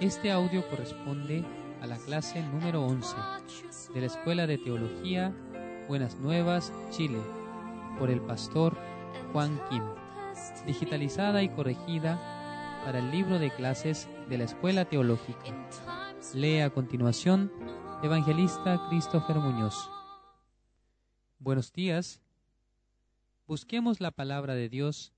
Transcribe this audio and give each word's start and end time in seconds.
Este 0.00 0.30
audio 0.30 0.68
corresponde 0.68 1.44
a 1.80 1.86
la 1.86 1.96
clase 1.96 2.42
número 2.42 2.84
11 2.84 3.16
de 3.94 4.00
la 4.00 4.06
Escuela 4.06 4.46
de 4.46 4.58
Teología 4.58 5.32
Buenas 5.88 6.16
Nuevas, 6.16 6.72
Chile, 6.90 7.20
por 7.98 8.10
el 8.10 8.20
pastor 8.20 8.76
Juan 9.32 9.58
Kim, 9.70 9.82
digitalizada 10.66 11.42
y 11.42 11.48
corregida 11.48 12.20
para 12.84 12.98
el 12.98 13.10
libro 13.10 13.38
de 13.38 13.50
clases 13.50 14.06
de 14.28 14.36
la 14.36 14.44
Escuela 14.44 14.84
Teológica. 14.84 15.54
Lee 16.34 16.60
a 16.60 16.70
continuación 16.70 17.50
Evangelista 18.02 18.86
Christopher 18.90 19.36
Muñoz. 19.36 19.88
Buenos 21.38 21.72
días. 21.72 22.20
Busquemos 23.46 24.00
la 24.00 24.10
palabra 24.10 24.54
de 24.54 24.68
Dios 24.68 25.13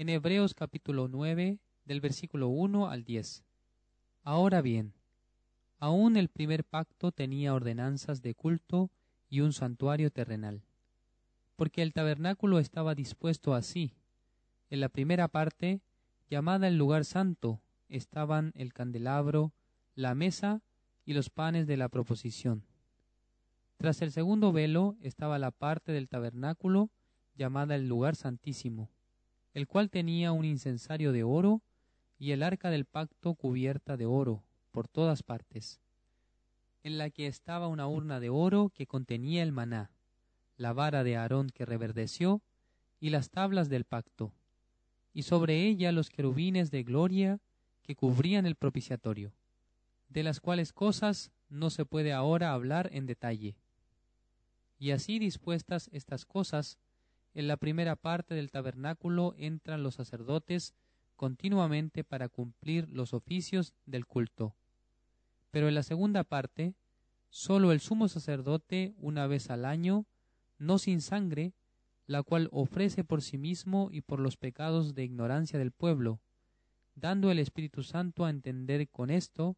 en 0.00 0.08
Hebreos 0.08 0.54
capítulo 0.54 1.08
9 1.08 1.58
del 1.84 2.00
versículo 2.00 2.48
1 2.48 2.88
al 2.88 3.04
10. 3.04 3.44
Ahora 4.22 4.62
bien, 4.62 4.94
aún 5.78 6.16
el 6.16 6.30
primer 6.30 6.64
pacto 6.64 7.12
tenía 7.12 7.52
ordenanzas 7.52 8.22
de 8.22 8.34
culto 8.34 8.88
y 9.28 9.40
un 9.40 9.52
santuario 9.52 10.10
terrenal, 10.10 10.62
porque 11.54 11.82
el 11.82 11.92
tabernáculo 11.92 12.60
estaba 12.60 12.94
dispuesto 12.94 13.52
así. 13.52 13.92
En 14.70 14.80
la 14.80 14.88
primera 14.88 15.28
parte, 15.28 15.82
llamada 16.30 16.66
el 16.66 16.78
lugar 16.78 17.04
santo, 17.04 17.60
estaban 17.90 18.52
el 18.54 18.72
candelabro, 18.72 19.52
la 19.96 20.14
mesa 20.14 20.62
y 21.04 21.12
los 21.12 21.28
panes 21.28 21.66
de 21.66 21.76
la 21.76 21.90
proposición. 21.90 22.62
Tras 23.76 24.00
el 24.00 24.12
segundo 24.12 24.50
velo 24.50 24.96
estaba 25.02 25.38
la 25.38 25.50
parte 25.50 25.92
del 25.92 26.08
tabernáculo 26.08 26.88
llamada 27.36 27.74
el 27.74 27.86
lugar 27.86 28.16
santísimo, 28.16 28.88
el 29.54 29.66
cual 29.66 29.90
tenía 29.90 30.32
un 30.32 30.44
incensario 30.44 31.12
de 31.12 31.24
oro 31.24 31.60
y 32.18 32.32
el 32.32 32.42
arca 32.42 32.70
del 32.70 32.84
pacto 32.84 33.34
cubierta 33.34 33.96
de 33.96 34.06
oro 34.06 34.42
por 34.70 34.88
todas 34.88 35.22
partes, 35.22 35.80
en 36.82 36.98
la 36.98 37.10
que 37.10 37.26
estaba 37.26 37.68
una 37.68 37.86
urna 37.88 38.20
de 38.20 38.30
oro 38.30 38.70
que 38.74 38.86
contenía 38.86 39.42
el 39.42 39.52
maná, 39.52 39.90
la 40.56 40.72
vara 40.72 41.02
de 41.02 41.16
Aarón 41.16 41.50
que 41.50 41.64
reverdeció 41.64 42.40
y 43.00 43.10
las 43.10 43.30
tablas 43.30 43.68
del 43.68 43.84
pacto, 43.84 44.32
y 45.12 45.22
sobre 45.22 45.66
ella 45.66 45.92
los 45.92 46.10
querubines 46.10 46.70
de 46.70 46.82
gloria 46.82 47.40
que 47.82 47.96
cubrían 47.96 48.46
el 48.46 48.54
propiciatorio, 48.54 49.32
de 50.08 50.22
las 50.22 50.40
cuales 50.40 50.72
cosas 50.72 51.30
no 51.48 51.70
se 51.70 51.84
puede 51.84 52.12
ahora 52.12 52.52
hablar 52.52 52.90
en 52.92 53.06
detalle. 53.06 53.56
Y 54.78 54.92
así 54.92 55.18
dispuestas 55.18 55.88
estas 55.92 56.24
cosas, 56.24 56.78
en 57.34 57.46
la 57.46 57.56
primera 57.56 57.96
parte 57.96 58.34
del 58.34 58.50
tabernáculo 58.50 59.34
entran 59.38 59.82
los 59.82 59.94
sacerdotes 59.94 60.74
continuamente 61.16 62.02
para 62.02 62.28
cumplir 62.28 62.88
los 62.90 63.14
oficios 63.14 63.74
del 63.86 64.06
culto. 64.06 64.54
Pero 65.50 65.68
en 65.68 65.74
la 65.74 65.82
segunda 65.82 66.24
parte, 66.24 66.74
sólo 67.28 67.72
el 67.72 67.80
sumo 67.80 68.08
sacerdote 68.08 68.94
una 68.98 69.26
vez 69.26 69.50
al 69.50 69.64
año, 69.64 70.06
no 70.58 70.78
sin 70.78 71.00
sangre, 71.00 71.52
la 72.06 72.22
cual 72.22 72.48
ofrece 72.52 73.04
por 73.04 73.22
sí 73.22 73.38
mismo 73.38 73.88
y 73.92 74.00
por 74.00 74.18
los 74.18 74.36
pecados 74.36 74.94
de 74.94 75.04
ignorancia 75.04 75.58
del 75.58 75.70
pueblo, 75.70 76.20
dando 76.94 77.30
el 77.30 77.38
Espíritu 77.38 77.82
Santo 77.82 78.24
a 78.24 78.30
entender 78.30 78.88
con 78.88 79.10
esto 79.10 79.56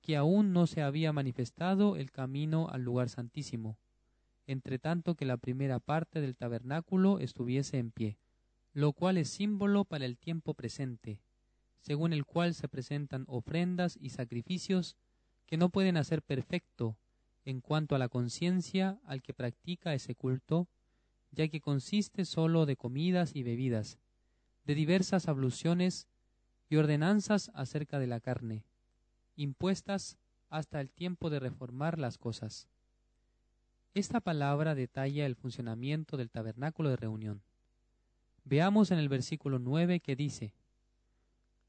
que 0.00 0.16
aún 0.16 0.52
no 0.52 0.66
se 0.66 0.80
había 0.80 1.12
manifestado 1.12 1.96
el 1.96 2.10
camino 2.10 2.68
al 2.70 2.82
lugar 2.82 3.10
santísimo 3.10 3.76
entre 4.50 4.80
tanto 4.80 5.14
que 5.14 5.26
la 5.26 5.36
primera 5.36 5.78
parte 5.78 6.20
del 6.20 6.34
tabernáculo 6.34 7.20
estuviese 7.20 7.78
en 7.78 7.92
pie, 7.92 8.16
lo 8.72 8.92
cual 8.92 9.16
es 9.16 9.28
símbolo 9.28 9.84
para 9.84 10.04
el 10.04 10.16
tiempo 10.18 10.54
presente, 10.54 11.20
según 11.82 12.12
el 12.12 12.24
cual 12.24 12.54
se 12.54 12.66
presentan 12.66 13.24
ofrendas 13.28 13.96
y 14.00 14.10
sacrificios 14.10 14.96
que 15.46 15.56
no 15.56 15.68
pueden 15.68 15.96
hacer 15.96 16.20
perfecto 16.22 16.96
en 17.44 17.60
cuanto 17.60 17.94
a 17.94 18.00
la 18.00 18.08
conciencia 18.08 18.98
al 19.04 19.22
que 19.22 19.34
practica 19.34 19.94
ese 19.94 20.16
culto, 20.16 20.66
ya 21.30 21.46
que 21.46 21.60
consiste 21.60 22.24
sólo 22.24 22.66
de 22.66 22.74
comidas 22.74 23.36
y 23.36 23.44
bebidas, 23.44 23.98
de 24.64 24.74
diversas 24.74 25.28
abluciones 25.28 26.08
y 26.68 26.74
ordenanzas 26.74 27.52
acerca 27.54 28.00
de 28.00 28.08
la 28.08 28.18
carne, 28.18 28.64
impuestas 29.36 30.18
hasta 30.48 30.80
el 30.80 30.90
tiempo 30.90 31.30
de 31.30 31.38
reformar 31.38 32.00
las 32.00 32.18
cosas. 32.18 32.66
Esta 33.92 34.20
palabra 34.20 34.76
detalla 34.76 35.26
el 35.26 35.34
funcionamiento 35.34 36.16
del 36.16 36.30
tabernáculo 36.30 36.90
de 36.90 36.96
reunión. 36.96 37.40
Veamos 38.44 38.92
en 38.92 38.98
el 38.98 39.08
versículo 39.08 39.58
9 39.58 39.98
que 39.98 40.14
dice, 40.14 40.52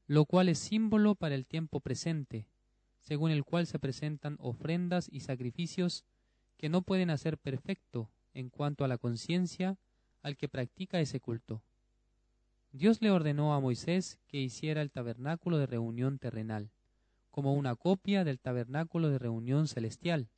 lo 0.06 0.24
cual 0.24 0.48
es 0.48 0.58
símbolo 0.58 1.16
para 1.16 1.34
el 1.34 1.46
tiempo 1.46 1.80
presente, 1.80 2.44
según 3.00 3.32
el 3.32 3.42
cual 3.44 3.66
se 3.66 3.80
presentan 3.80 4.36
ofrendas 4.38 5.08
y 5.10 5.20
sacrificios 5.20 6.04
que 6.58 6.68
no 6.68 6.82
pueden 6.82 7.10
hacer 7.10 7.38
perfecto 7.38 8.08
en 8.34 8.50
cuanto 8.50 8.84
a 8.84 8.88
la 8.88 8.98
conciencia 8.98 9.76
al 10.22 10.36
que 10.36 10.48
practica 10.48 11.00
ese 11.00 11.18
culto. 11.18 11.60
Dios 12.72 13.02
le 13.02 13.10
ordenó 13.10 13.52
a 13.52 13.60
Moisés 13.60 14.18
que 14.28 14.38
hiciera 14.38 14.80
el 14.80 14.92
tabernáculo 14.92 15.58
de 15.58 15.66
reunión 15.66 16.18
terrenal, 16.18 16.70
como 17.32 17.54
una 17.54 17.74
copia 17.74 18.22
del 18.22 18.38
tabernáculo 18.38 19.10
de 19.10 19.18
reunión 19.18 19.66
celestial, 19.66 20.28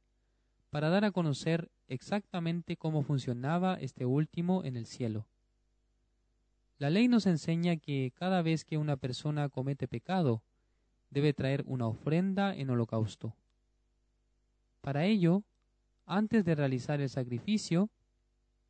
para 0.75 0.89
dar 0.89 1.05
a 1.05 1.13
conocer 1.13 1.71
exactamente 1.87 2.77
cómo 2.77 3.05
funcionaba 3.05 3.77
este 3.77 4.07
último 4.07 4.65
en 4.65 4.77
el 4.77 4.87
cielo. 4.87 5.25
La 6.81 6.91
ley 6.91 7.07
nos 7.07 7.27
enseña 7.27 7.77
que 7.77 8.13
cada 8.19 8.43
vez 8.43 8.65
que 8.65 8.77
una 8.77 8.97
persona 8.97 9.49
comete 9.49 9.87
pecado, 9.87 10.43
debe 11.11 11.33
traer 11.33 11.63
una 11.69 11.87
ofrenda 11.87 12.57
en 12.57 12.71
holocausto. 12.71 13.33
Para 14.81 15.05
ello, 15.05 15.45
antes 16.07 16.45
de 16.45 16.57
realizar 16.57 17.01
el 17.01 17.09
sacrificio, 17.09 17.89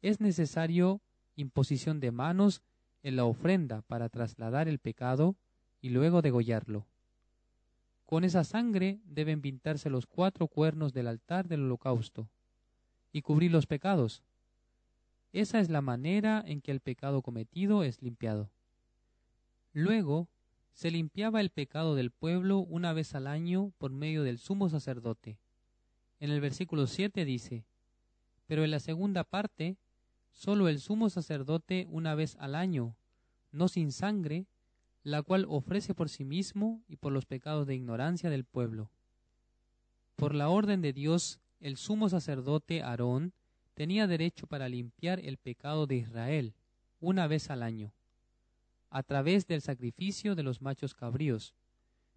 es 0.02 0.20
necesario 0.20 1.00
imposición 1.36 2.00
de 2.00 2.10
manos 2.10 2.60
en 3.02 3.16
la 3.16 3.24
ofrenda 3.24 3.80
para 3.80 4.10
trasladar 4.10 4.68
el 4.68 4.78
pecado 4.78 5.36
y 5.80 5.88
luego 5.88 6.20
degollarlo. 6.20 6.84
Con 8.14 8.22
esa 8.22 8.44
sangre 8.44 9.00
deben 9.06 9.40
pintarse 9.40 9.90
los 9.90 10.06
cuatro 10.06 10.46
cuernos 10.46 10.92
del 10.92 11.08
altar 11.08 11.48
del 11.48 11.64
holocausto 11.64 12.28
y 13.10 13.22
cubrir 13.22 13.50
los 13.50 13.66
pecados. 13.66 14.22
Esa 15.32 15.58
es 15.58 15.68
la 15.68 15.80
manera 15.80 16.40
en 16.46 16.60
que 16.60 16.70
el 16.70 16.78
pecado 16.78 17.22
cometido 17.22 17.82
es 17.82 18.02
limpiado. 18.02 18.50
Luego, 19.72 20.28
se 20.74 20.92
limpiaba 20.92 21.40
el 21.40 21.50
pecado 21.50 21.96
del 21.96 22.12
pueblo 22.12 22.60
una 22.60 22.92
vez 22.92 23.16
al 23.16 23.26
año 23.26 23.72
por 23.78 23.90
medio 23.90 24.22
del 24.22 24.38
sumo 24.38 24.68
sacerdote. 24.68 25.36
En 26.20 26.30
el 26.30 26.40
versículo 26.40 26.86
7 26.86 27.24
dice, 27.24 27.64
Pero 28.46 28.62
en 28.62 28.70
la 28.70 28.78
segunda 28.78 29.24
parte, 29.24 29.76
sólo 30.30 30.68
el 30.68 30.78
sumo 30.78 31.10
sacerdote 31.10 31.88
una 31.90 32.14
vez 32.14 32.36
al 32.38 32.54
año, 32.54 32.94
no 33.50 33.66
sin 33.66 33.90
sangre, 33.90 34.46
la 35.04 35.22
cual 35.22 35.44
ofrece 35.48 35.94
por 35.94 36.08
sí 36.08 36.24
mismo 36.24 36.82
y 36.88 36.96
por 36.96 37.12
los 37.12 37.26
pecados 37.26 37.66
de 37.66 37.74
ignorancia 37.74 38.30
del 38.30 38.44
pueblo. 38.44 38.90
Por 40.16 40.34
la 40.34 40.48
orden 40.48 40.80
de 40.80 40.94
Dios, 40.94 41.40
el 41.60 41.76
sumo 41.76 42.08
sacerdote 42.08 42.82
Aarón 42.82 43.34
tenía 43.74 44.06
derecho 44.06 44.46
para 44.46 44.68
limpiar 44.68 45.20
el 45.20 45.36
pecado 45.36 45.86
de 45.86 45.96
Israel 45.96 46.54
una 47.00 47.26
vez 47.26 47.50
al 47.50 47.62
año, 47.62 47.92
a 48.88 49.02
través 49.02 49.46
del 49.46 49.60
sacrificio 49.60 50.34
de 50.34 50.42
los 50.42 50.62
machos 50.62 50.94
cabríos, 50.94 51.54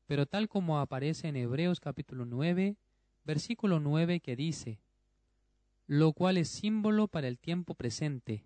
pero 0.06 0.26
tal 0.26 0.48
como 0.48 0.80
aparece 0.80 1.28
en 1.28 1.36
Hebreos 1.36 1.82
capítulo 1.82 2.26
9, 2.26 2.78
versículo 3.26 3.82
9 3.82 4.22
que 4.22 4.38
dice, 4.38 4.80
lo 5.88 6.14
cual 6.14 6.38
es 6.38 6.48
símbolo 6.48 7.10
para 7.10 7.28
el 7.28 7.38
tiempo 7.38 7.74
presente, 7.74 8.46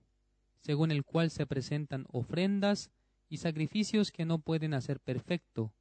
según 0.62 0.90
el 0.90 1.04
cual 1.04 1.30
se 1.30 1.46
presentan 1.46 2.08
ofrendas 2.12 2.90
y 3.32 3.38
sacrificios 3.38 4.12
que 4.12 4.26
no 4.26 4.40
pueden 4.40 4.74
hacer 4.74 5.00
perfecto 5.00 5.72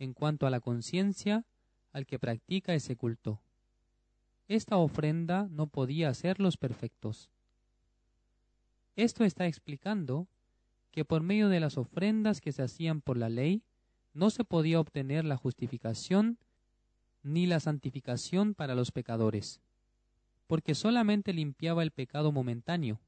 en 0.00 0.12
cuanto 0.12 0.44
a 0.44 0.50
la 0.50 0.58
conciencia 0.58 1.44
al 1.92 2.04
que 2.04 2.18
practica 2.18 2.74
ese 2.74 2.96
culto. 2.96 3.40
Esta 4.48 4.76
ofrenda 4.76 5.46
no 5.48 5.68
podía 5.68 6.08
hacerlos 6.08 6.56
perfectos. 6.56 7.30
Esto 8.96 9.22
está 9.22 9.46
explicando 9.46 10.26
que 10.90 11.04
por 11.04 11.22
medio 11.22 11.48
de 11.48 11.60
las 11.60 11.78
ofrendas 11.78 12.40
que 12.40 12.50
se 12.50 12.62
hacían 12.62 13.00
por 13.00 13.16
la 13.16 13.28
ley 13.28 13.62
no 14.12 14.30
se 14.30 14.42
podía 14.42 14.80
obtener 14.80 15.24
la 15.24 15.36
justificación 15.36 16.38
ni 17.22 17.46
la 17.46 17.60
santificación 17.60 18.52
para 18.52 18.74
los 18.74 18.90
pecadores, 18.90 19.60
porque 20.48 20.74
solamente 20.74 21.32
limpiaba 21.32 21.84
el 21.84 21.92
pecado 21.92 22.32
momentáneo, 22.32 22.98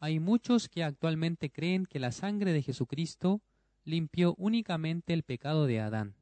hay 0.00 0.20
muchos 0.20 0.68
que 0.68 0.84
actualmente 0.84 1.50
creen 1.50 1.86
que 1.86 1.98
la 1.98 2.12
sangre 2.12 2.52
de 2.52 2.62
Jesucristo 2.62 3.40
limpió 3.84 4.34
únicamente 4.36 5.12
el 5.12 5.22
pecado 5.22 5.66
de 5.66 5.80
Adán, 5.80 6.14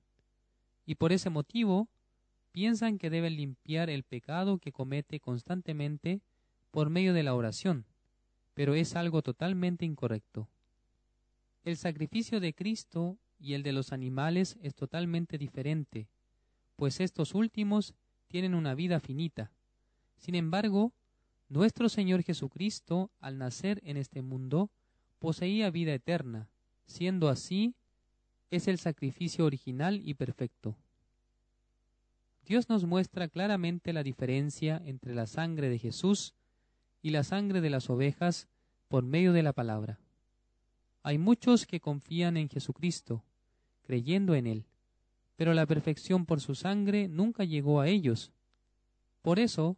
y 0.86 0.96
por 0.96 1.12
ese 1.12 1.30
motivo 1.30 1.88
piensan 2.52 2.98
que 2.98 3.10
deben 3.10 3.36
limpiar 3.36 3.90
el 3.90 4.04
pecado 4.04 4.58
que 4.58 4.72
comete 4.72 5.18
constantemente 5.18 6.20
por 6.70 6.90
medio 6.90 7.12
de 7.14 7.22
la 7.22 7.34
oración, 7.34 7.84
pero 8.54 8.74
es 8.74 8.94
algo 8.94 9.22
totalmente 9.22 9.84
incorrecto. 9.84 10.48
El 11.64 11.76
sacrificio 11.76 12.40
de 12.40 12.54
Cristo 12.54 13.16
y 13.40 13.54
el 13.54 13.62
de 13.62 13.72
los 13.72 13.92
animales 13.92 14.56
es 14.62 14.74
totalmente 14.74 15.38
diferente, 15.38 16.06
pues 16.76 17.00
estos 17.00 17.34
últimos 17.34 17.94
tienen 18.28 18.54
una 18.54 18.74
vida 18.74 19.00
finita. 19.00 19.50
Sin 20.18 20.34
embargo, 20.34 20.92
nuestro 21.48 21.88
Señor 21.88 22.22
Jesucristo, 22.22 23.10
al 23.20 23.38
nacer 23.38 23.80
en 23.84 23.96
este 23.96 24.22
mundo, 24.22 24.70
poseía 25.18 25.70
vida 25.70 25.94
eterna, 25.94 26.48
siendo 26.86 27.28
así, 27.28 27.74
es 28.50 28.68
el 28.68 28.78
sacrificio 28.78 29.44
original 29.44 30.00
y 30.04 30.14
perfecto. 30.14 30.76
Dios 32.46 32.68
nos 32.68 32.84
muestra 32.84 33.28
claramente 33.28 33.92
la 33.92 34.02
diferencia 34.02 34.80
entre 34.84 35.14
la 35.14 35.26
sangre 35.26 35.68
de 35.68 35.78
Jesús 35.78 36.34
y 37.02 37.10
la 37.10 37.24
sangre 37.24 37.60
de 37.60 37.70
las 37.70 37.88
ovejas 37.88 38.48
por 38.88 39.02
medio 39.02 39.32
de 39.32 39.42
la 39.42 39.52
palabra. 39.52 39.98
Hay 41.02 41.18
muchos 41.18 41.66
que 41.66 41.80
confían 41.80 42.36
en 42.36 42.48
Jesucristo, 42.48 43.22
creyendo 43.86 44.34
en 44.34 44.46
Él, 44.46 44.64
pero 45.36 45.54
la 45.54 45.66
perfección 45.66 46.26
por 46.26 46.40
su 46.40 46.54
sangre 46.54 47.08
nunca 47.08 47.44
llegó 47.44 47.80
a 47.80 47.88
ellos. 47.88 48.30
Por 49.22 49.38
eso, 49.38 49.76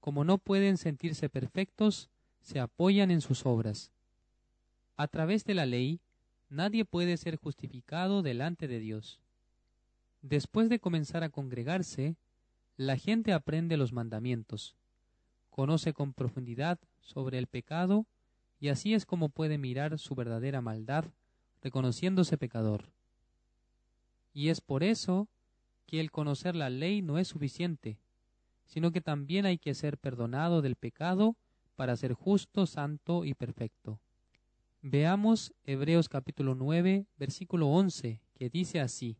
como 0.00 0.24
no 0.24 0.38
pueden 0.38 0.76
sentirse 0.76 1.28
perfectos, 1.28 2.08
se 2.40 2.60
apoyan 2.60 3.10
en 3.10 3.20
sus 3.20 3.44
obras. 3.46 3.90
A 4.96 5.06
través 5.08 5.44
de 5.44 5.54
la 5.54 5.66
ley, 5.66 6.00
nadie 6.50 6.84
puede 6.84 7.16
ser 7.16 7.36
justificado 7.36 8.22
delante 8.22 8.68
de 8.68 8.80
Dios. 8.80 9.20
Después 10.22 10.68
de 10.68 10.80
comenzar 10.80 11.22
a 11.22 11.28
congregarse, 11.28 12.16
la 12.76 12.96
gente 12.96 13.32
aprende 13.32 13.76
los 13.76 13.92
mandamientos, 13.92 14.74
conoce 15.50 15.92
con 15.92 16.12
profundidad 16.12 16.78
sobre 17.02 17.38
el 17.38 17.46
pecado 17.46 18.06
y 18.60 18.68
así 18.68 18.94
es 18.94 19.06
como 19.06 19.28
puede 19.28 19.58
mirar 19.58 19.98
su 19.98 20.14
verdadera 20.14 20.60
maldad, 20.60 21.04
reconociéndose 21.62 22.38
pecador. 22.38 22.84
Y 24.34 24.48
es 24.48 24.60
por 24.60 24.82
eso 24.82 25.28
que 25.86 26.00
el 26.00 26.10
conocer 26.10 26.54
la 26.54 26.70
ley 26.70 27.02
no 27.02 27.18
es 27.18 27.28
suficiente, 27.28 27.96
sino 28.68 28.92
que 28.92 29.00
también 29.00 29.46
hay 29.46 29.58
que 29.58 29.74
ser 29.74 29.98
perdonado 29.98 30.62
del 30.62 30.76
pecado 30.76 31.34
para 31.74 31.96
ser 31.96 32.12
justo, 32.12 32.66
santo 32.66 33.24
y 33.24 33.34
perfecto. 33.34 33.98
Veamos 34.82 35.54
Hebreos 35.64 36.08
capítulo 36.08 36.54
9, 36.54 37.06
versículo 37.18 37.68
11, 37.68 38.20
que 38.34 38.50
dice 38.50 38.80
así, 38.80 39.16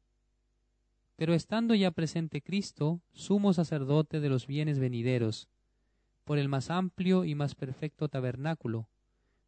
Pero 1.16 1.34
estando 1.34 1.74
ya 1.74 1.90
presente 1.90 2.42
Cristo, 2.42 3.00
sumo 3.12 3.52
sacerdote 3.52 4.20
de 4.20 4.28
los 4.28 4.46
bienes 4.46 4.78
venideros, 4.78 5.48
por 6.24 6.38
el 6.38 6.48
más 6.48 6.70
amplio 6.70 7.24
y 7.24 7.34
más 7.34 7.54
perfecto 7.54 8.08
tabernáculo, 8.08 8.86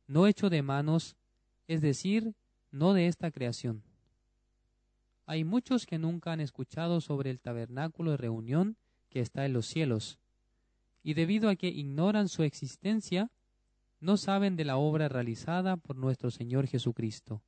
no 0.08 0.26
hecho 0.26 0.50
de 0.50 0.62
manos, 0.62 1.14
es 1.68 1.82
decir, 1.82 2.34
no 2.72 2.94
de 2.94 3.06
esta 3.06 3.30
creación. 3.30 3.82
Hay 5.26 5.44
muchos 5.44 5.84
que 5.86 5.98
nunca 5.98 6.32
han 6.32 6.40
escuchado 6.40 7.00
sobre 7.00 7.30
el 7.30 7.38
tabernáculo 7.38 8.12
de 8.12 8.16
reunión 8.16 8.76
que 9.10 9.20
está 9.20 9.44
en 9.44 9.52
los 9.52 9.66
cielos, 9.66 10.18
y 11.02 11.14
debido 11.14 11.48
a 11.48 11.56
que 11.56 11.68
ignoran 11.68 12.28
su 12.28 12.42
existencia, 12.42 13.30
no 14.00 14.16
saben 14.16 14.56
de 14.56 14.64
la 14.64 14.76
obra 14.76 15.08
realizada 15.08 15.76
por 15.76 15.96
nuestro 15.96 16.30
Señor 16.30 16.66
Jesucristo. 16.66 17.42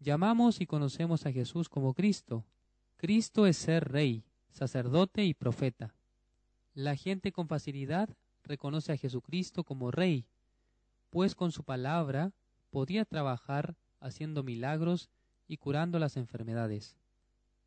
Llamamos 0.00 0.60
y 0.60 0.66
conocemos 0.66 1.26
a 1.26 1.32
Jesús 1.32 1.68
como 1.68 1.94
Cristo. 1.94 2.44
Cristo 2.96 3.46
es 3.46 3.56
ser 3.56 3.90
rey, 3.90 4.22
sacerdote 4.50 5.24
y 5.24 5.34
profeta. 5.34 5.94
La 6.74 6.96
gente 6.96 7.32
con 7.32 7.48
facilidad 7.48 8.08
reconoce 8.42 8.92
a 8.92 8.96
Jesucristo 8.96 9.64
como 9.64 9.90
rey, 9.90 10.24
pues 11.10 11.34
con 11.34 11.52
su 11.52 11.64
palabra 11.64 12.32
podía 12.70 13.04
trabajar 13.04 13.76
haciendo 14.00 14.42
milagros 14.42 15.08
y 15.48 15.56
curando 15.56 15.98
las 15.98 16.16
enfermedades. 16.16 16.96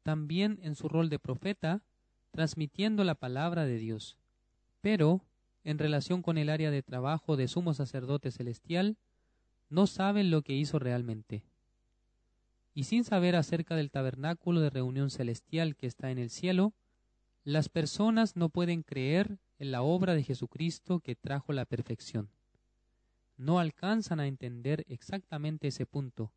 También 0.03 0.59
en 0.61 0.75
su 0.75 0.87
rol 0.89 1.09
de 1.09 1.19
profeta 1.19 1.81
transmitiendo 2.37 3.03
la 3.03 3.15
palabra 3.15 3.65
de 3.65 3.79
Dios. 3.79 4.15
Pero, 4.81 5.21
en 5.63 5.79
relación 5.79 6.21
con 6.21 6.37
el 6.37 6.51
área 6.51 6.69
de 6.69 6.83
trabajo 6.83 7.35
de 7.35 7.47
sumo 7.47 7.73
sacerdote 7.73 8.29
celestial, 8.29 8.95
no 9.71 9.87
saben 9.87 10.29
lo 10.29 10.43
que 10.43 10.53
hizo 10.53 10.77
realmente. 10.77 11.41
Y 12.75 12.83
sin 12.83 13.03
saber 13.03 13.35
acerca 13.35 13.75
del 13.75 13.89
tabernáculo 13.89 14.61
de 14.61 14.69
reunión 14.69 15.09
celestial 15.09 15.75
que 15.75 15.87
está 15.87 16.11
en 16.11 16.19
el 16.19 16.29
cielo, 16.29 16.73
las 17.43 17.69
personas 17.69 18.35
no 18.35 18.49
pueden 18.49 18.83
creer 18.83 19.39
en 19.57 19.71
la 19.71 19.81
obra 19.81 20.13
de 20.13 20.21
Jesucristo 20.21 20.99
que 20.99 21.15
trajo 21.15 21.53
la 21.53 21.65
perfección. 21.65 22.29
No 23.39 23.57
alcanzan 23.57 24.19
a 24.19 24.27
entender 24.27 24.85
exactamente 24.89 25.69
ese 25.69 25.87
punto. 25.87 26.31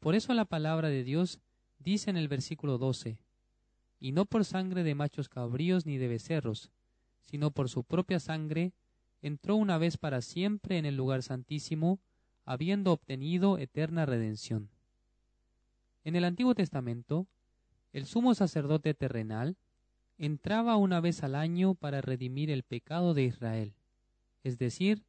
Por 0.00 0.14
eso 0.14 0.32
la 0.32 0.46
palabra 0.46 0.88
de 0.88 1.04
Dios 1.04 1.40
dice 1.78 2.08
en 2.08 2.16
el 2.16 2.28
versículo 2.28 2.78
12, 2.78 3.18
y 4.02 4.10
no 4.10 4.24
por 4.24 4.44
sangre 4.44 4.82
de 4.82 4.96
machos 4.96 5.28
cabríos 5.28 5.86
ni 5.86 5.96
de 5.96 6.08
becerros, 6.08 6.72
sino 7.24 7.52
por 7.52 7.68
su 7.68 7.84
propia 7.84 8.18
sangre, 8.18 8.72
entró 9.22 9.54
una 9.54 9.78
vez 9.78 9.96
para 9.96 10.22
siempre 10.22 10.76
en 10.76 10.86
el 10.86 10.96
lugar 10.96 11.22
santísimo, 11.22 12.00
habiendo 12.44 12.90
obtenido 12.90 13.58
eterna 13.58 14.04
redención. 14.04 14.68
En 16.02 16.16
el 16.16 16.24
Antiguo 16.24 16.56
Testamento, 16.56 17.28
el 17.92 18.06
sumo 18.06 18.34
sacerdote 18.34 18.92
terrenal 18.92 19.54
entraba 20.18 20.74
una 20.74 21.00
vez 21.00 21.22
al 21.22 21.36
año 21.36 21.74
para 21.74 22.00
redimir 22.00 22.50
el 22.50 22.64
pecado 22.64 23.14
de 23.14 23.22
Israel, 23.22 23.72
es 24.42 24.58
decir, 24.58 25.04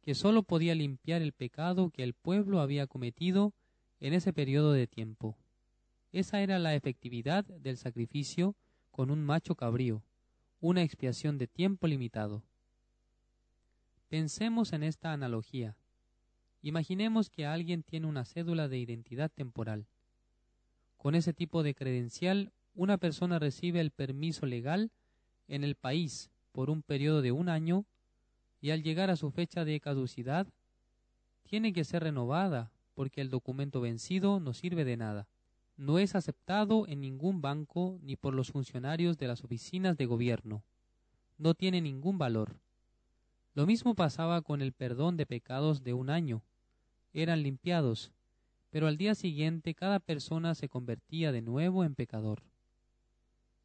que 0.00 0.14
sólo 0.14 0.44
podía 0.44 0.76
limpiar 0.76 1.22
el 1.22 1.32
pecado 1.32 1.90
que 1.90 2.04
el 2.04 2.14
pueblo 2.14 2.60
había 2.60 2.86
cometido 2.86 3.52
en 3.98 4.14
ese 4.14 4.32
periodo 4.32 4.72
de 4.72 4.86
tiempo. 4.86 5.36
Esa 6.12 6.40
era 6.40 6.58
la 6.58 6.74
efectividad 6.74 7.44
del 7.44 7.76
sacrificio 7.76 8.54
con 8.90 9.10
un 9.10 9.22
macho 9.22 9.54
cabrío, 9.54 10.02
una 10.60 10.82
expiación 10.82 11.36
de 11.36 11.46
tiempo 11.46 11.86
limitado. 11.86 12.42
Pensemos 14.08 14.72
en 14.72 14.84
esta 14.84 15.12
analogía. 15.12 15.76
Imaginemos 16.62 17.28
que 17.28 17.44
alguien 17.44 17.82
tiene 17.82 18.06
una 18.06 18.24
cédula 18.24 18.68
de 18.68 18.78
identidad 18.78 19.30
temporal. 19.30 19.86
Con 20.96 21.14
ese 21.14 21.34
tipo 21.34 21.62
de 21.62 21.74
credencial, 21.74 22.52
una 22.74 22.96
persona 22.96 23.38
recibe 23.38 23.80
el 23.80 23.90
permiso 23.90 24.46
legal 24.46 24.90
en 25.46 25.62
el 25.62 25.74
país 25.74 26.30
por 26.52 26.70
un 26.70 26.80
periodo 26.82 27.20
de 27.20 27.32
un 27.32 27.50
año 27.50 27.84
y 28.62 28.70
al 28.70 28.82
llegar 28.82 29.10
a 29.10 29.16
su 29.16 29.30
fecha 29.30 29.66
de 29.66 29.78
caducidad, 29.78 30.46
tiene 31.42 31.74
que 31.74 31.84
ser 31.84 32.02
renovada 32.02 32.72
porque 32.94 33.20
el 33.20 33.28
documento 33.28 33.82
vencido 33.82 34.40
no 34.40 34.54
sirve 34.54 34.86
de 34.86 34.96
nada 34.96 35.28
no 35.78 36.00
es 36.00 36.16
aceptado 36.16 36.86
en 36.88 37.00
ningún 37.00 37.40
banco 37.40 37.98
ni 38.02 38.16
por 38.16 38.34
los 38.34 38.50
funcionarios 38.50 39.16
de 39.16 39.28
las 39.28 39.44
oficinas 39.44 39.96
de 39.96 40.06
gobierno. 40.06 40.62
No 41.38 41.54
tiene 41.54 41.80
ningún 41.80 42.18
valor. 42.18 42.56
Lo 43.54 43.64
mismo 43.64 43.94
pasaba 43.94 44.42
con 44.42 44.60
el 44.60 44.72
perdón 44.72 45.16
de 45.16 45.24
pecados 45.24 45.84
de 45.84 45.94
un 45.94 46.10
año. 46.10 46.42
Eran 47.14 47.44
limpiados, 47.44 48.10
pero 48.70 48.88
al 48.88 48.98
día 48.98 49.14
siguiente 49.14 49.74
cada 49.74 50.00
persona 50.00 50.56
se 50.56 50.68
convertía 50.68 51.30
de 51.30 51.42
nuevo 51.42 51.84
en 51.84 51.94
pecador. 51.94 52.42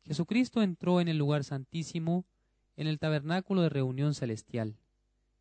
Jesucristo 0.05 0.62
entró 0.62 1.01
en 1.01 1.08
el 1.08 1.17
lugar 1.17 1.43
santísimo, 1.43 2.25
en 2.77 2.86
el 2.86 3.00
tabernáculo 3.00 3.63
de 3.63 3.70
reunión 3.70 4.13
celestial, 4.13 4.75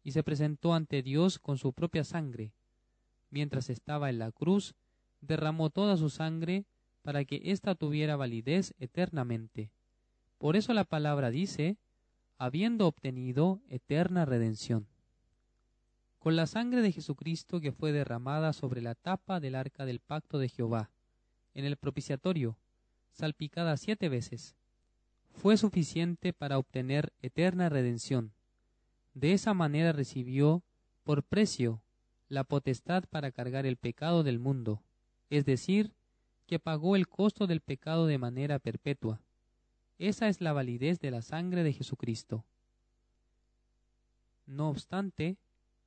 y 0.05 0.13
se 0.13 0.23
presentó 0.23 0.73
ante 0.73 1.03
Dios 1.03 1.39
con 1.39 1.59
su 1.59 1.75
propia 1.75 2.05
sangre. 2.05 2.51
Mientras 3.31 3.69
estaba 3.69 4.09
en 4.09 4.19
la 4.19 4.31
cruz, 4.33 4.75
derramó 5.23 5.71
toda 5.71 5.97
su 5.97 6.11
sangre 6.11 6.65
para 7.03 7.25
que 7.25 7.41
ésta 7.45 7.75
tuviera 7.75 8.17
validez 8.17 8.75
eternamente. 8.79 9.71
Por 10.39 10.57
eso 10.57 10.75
la 10.75 10.85
palabra 10.85 11.31
dice, 11.31 11.77
habiendo 12.37 12.87
obtenido 12.87 13.61
eterna 13.71 14.25
redención. 14.25 14.87
Con 16.19 16.37
la 16.37 16.47
sangre 16.47 16.83
de 16.83 16.93
Jesucristo 16.93 17.61
que 17.61 17.73
fue 17.73 17.93
derramada 17.93 18.53
sobre 18.53 18.83
la 18.83 18.95
tapa 18.95 19.41
del 19.41 19.55
arca 19.55 19.87
del 19.87 20.01
pacto 20.01 20.39
de 20.39 20.49
Jehová, 20.49 20.91
en 21.55 21.65
el 21.65 21.77
propiciatorio, 21.77 22.57
salpicada 23.13 23.77
siete 23.77 24.09
veces, 24.09 24.55
fue 25.35 25.57
suficiente 25.57 26.33
para 26.33 26.59
obtener 26.59 27.13
eterna 27.23 27.69
redención. 27.69 28.33
De 29.15 29.33
esa 29.33 29.55
manera 29.55 29.93
recibió, 29.93 30.63
por 31.05 31.23
precio, 31.23 31.81
la 32.29 32.45
potestad 32.45 33.05
para 33.11 33.31
cargar 33.31 33.67
el 33.67 33.77
pecado 33.77 34.23
del 34.23 34.39
mundo 34.39 34.81
es 35.33 35.47
decir, 35.47 35.95
que 36.47 36.59
pagó 36.59 36.95
el 36.95 37.09
costo 37.09 37.47
del 37.47 37.63
pecado 37.63 38.07
de 38.07 38.19
manera 38.19 38.59
perpetua. 38.59 39.19
Esa 39.99 40.29
es 40.29 40.43
la 40.43 40.53
validez 40.53 41.01
de 41.01 41.11
la 41.11 41.23
sangre 41.23 41.63
de 41.65 41.73
Jesucristo. 41.73 42.45
No 44.47 44.69
obstante, 44.69 45.39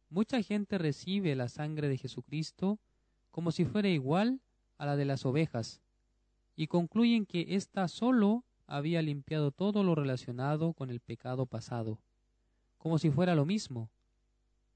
mucha 0.10 0.42
gente 0.42 0.80
recibe 0.80 1.36
la 1.36 1.48
sangre 1.48 1.88
de 1.90 1.98
Jesucristo 2.00 2.80
como 3.30 3.52
si 3.52 3.66
fuera 3.66 3.88
igual 3.88 4.40
a 4.80 4.88
la 4.88 4.96
de 4.96 5.06
las 5.06 5.28
ovejas, 5.28 5.80
y 6.56 6.66
concluyen 6.66 7.28
que 7.28 7.56
ésta 7.56 7.88
sólo 7.88 8.44
había 8.66 9.04
limpiado 9.04 9.52
todo 9.52 9.84
lo 9.84 9.94
relacionado 9.94 10.74
con 10.74 10.90
el 10.90 11.02
pecado 11.02 11.46
pasado, 11.46 12.00
como 12.80 12.98
si 12.98 13.12
fuera 13.12 13.36
lo 13.36 13.46
mismo. 13.46 13.90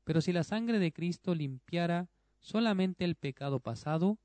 Pero 0.04 0.22
si 0.22 0.32
la 0.32 0.44
sangre 0.44 0.78
de 0.78 0.92
Cristo 0.92 1.34
limpiara 1.34 2.08
solamente 2.40 3.04
el 3.04 3.16
pecado 3.16 3.60
pasado, 3.60 4.20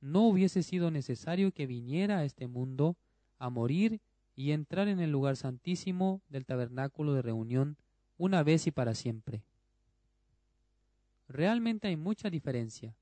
no 0.00 0.26
hubiese 0.26 0.62
sido 0.62 0.90
necesario 0.90 1.52
que 1.52 1.66
viniera 1.66 2.18
a 2.18 2.24
este 2.24 2.46
mundo 2.46 2.96
a 3.38 3.50
morir 3.50 4.00
y 4.34 4.52
entrar 4.52 4.88
en 4.88 5.00
el 5.00 5.10
lugar 5.10 5.36
santísimo 5.36 6.20
del 6.28 6.44
tabernáculo 6.44 7.14
de 7.14 7.22
reunión 7.22 7.76
una 8.18 8.42
vez 8.42 8.66
y 8.66 8.70
para 8.70 8.94
siempre. 8.94 9.42
Realmente 11.28 11.88
hay 11.88 11.96
mucha 11.96 12.30
diferencia, 12.30 12.94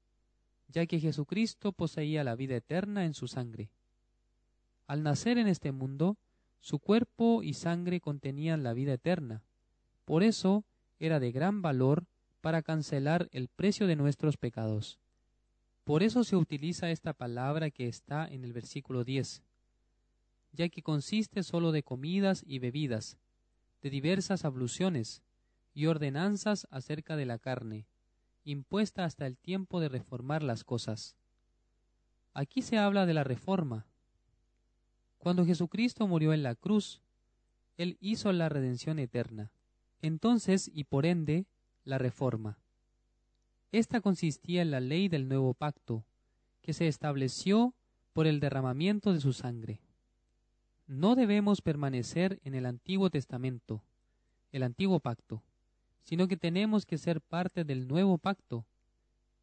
ya 0.68 0.86
que 0.86 1.00
Jesucristo 1.00 1.72
poseía 1.72 2.24
la 2.24 2.36
vida 2.36 2.56
eterna 2.56 3.04
en 3.04 3.14
su 3.14 3.28
sangre. 3.28 3.68
Al 4.86 5.02
nacer 5.02 5.38
en 5.38 5.48
este 5.48 5.72
mundo, 5.72 6.16
su 6.60 6.78
cuerpo 6.78 7.42
y 7.42 7.54
sangre 7.54 8.00
contenían 8.00 8.62
la 8.62 8.72
vida 8.72 8.94
eterna. 8.94 9.42
Por 10.04 10.22
eso 10.22 10.64
era 10.98 11.20
de 11.20 11.32
gran 11.32 11.62
valor 11.62 12.04
para 12.40 12.62
cancelar 12.62 13.28
el 13.32 13.48
precio 13.48 13.86
de 13.86 13.96
nuestros 13.96 14.36
pecados. 14.36 14.98
Por 15.84 16.02
eso 16.02 16.24
se 16.24 16.36
utiliza 16.36 16.90
esta 16.90 17.12
palabra 17.12 17.70
que 17.70 17.86
está 17.86 18.26
en 18.26 18.44
el 18.44 18.52
versículo 18.52 19.04
10, 19.04 19.42
ya 20.52 20.68
que 20.68 20.82
consiste 20.82 21.42
sólo 21.42 21.72
de 21.72 21.82
comidas 21.82 22.42
y 22.46 22.58
bebidas, 22.58 23.18
de 23.82 23.90
diversas 23.90 24.44
abluciones 24.44 25.22
y 25.74 25.86
ordenanzas 25.86 26.66
acerca 26.70 27.16
de 27.16 27.26
la 27.26 27.38
carne, 27.38 27.86
impuesta 28.44 29.04
hasta 29.04 29.26
el 29.26 29.36
tiempo 29.36 29.80
de 29.80 29.88
reformar 29.88 30.42
las 30.42 30.64
cosas. 30.64 31.16
Aquí 32.32 32.62
se 32.62 32.78
habla 32.78 33.04
de 33.04 33.14
la 33.14 33.24
reforma, 33.24 33.86
cuando 35.24 35.46
Jesucristo 35.46 36.06
murió 36.06 36.34
en 36.34 36.42
la 36.42 36.54
cruz, 36.54 37.00
Él 37.78 37.96
hizo 38.02 38.30
la 38.34 38.50
redención 38.50 38.98
eterna. 38.98 39.50
Entonces, 40.02 40.70
y 40.74 40.84
por 40.84 41.06
ende, 41.06 41.46
la 41.84 41.96
reforma. 41.96 42.58
Esta 43.74 44.00
consistía 44.00 44.62
en 44.62 44.70
la 44.70 44.78
ley 44.78 45.08
del 45.08 45.26
nuevo 45.26 45.52
pacto, 45.52 46.04
que 46.62 46.72
se 46.72 46.86
estableció 46.86 47.74
por 48.12 48.28
el 48.28 48.38
derramamiento 48.38 49.12
de 49.12 49.20
su 49.20 49.32
sangre. 49.32 49.80
No 50.86 51.16
debemos 51.16 51.60
permanecer 51.60 52.38
en 52.44 52.54
el 52.54 52.66
Antiguo 52.66 53.10
Testamento, 53.10 53.82
el 54.52 54.62
Antiguo 54.62 55.00
Pacto, 55.00 55.42
sino 56.04 56.28
que 56.28 56.36
tenemos 56.36 56.86
que 56.86 56.98
ser 56.98 57.20
parte 57.20 57.64
del 57.64 57.88
nuevo 57.88 58.16
pacto. 58.16 58.64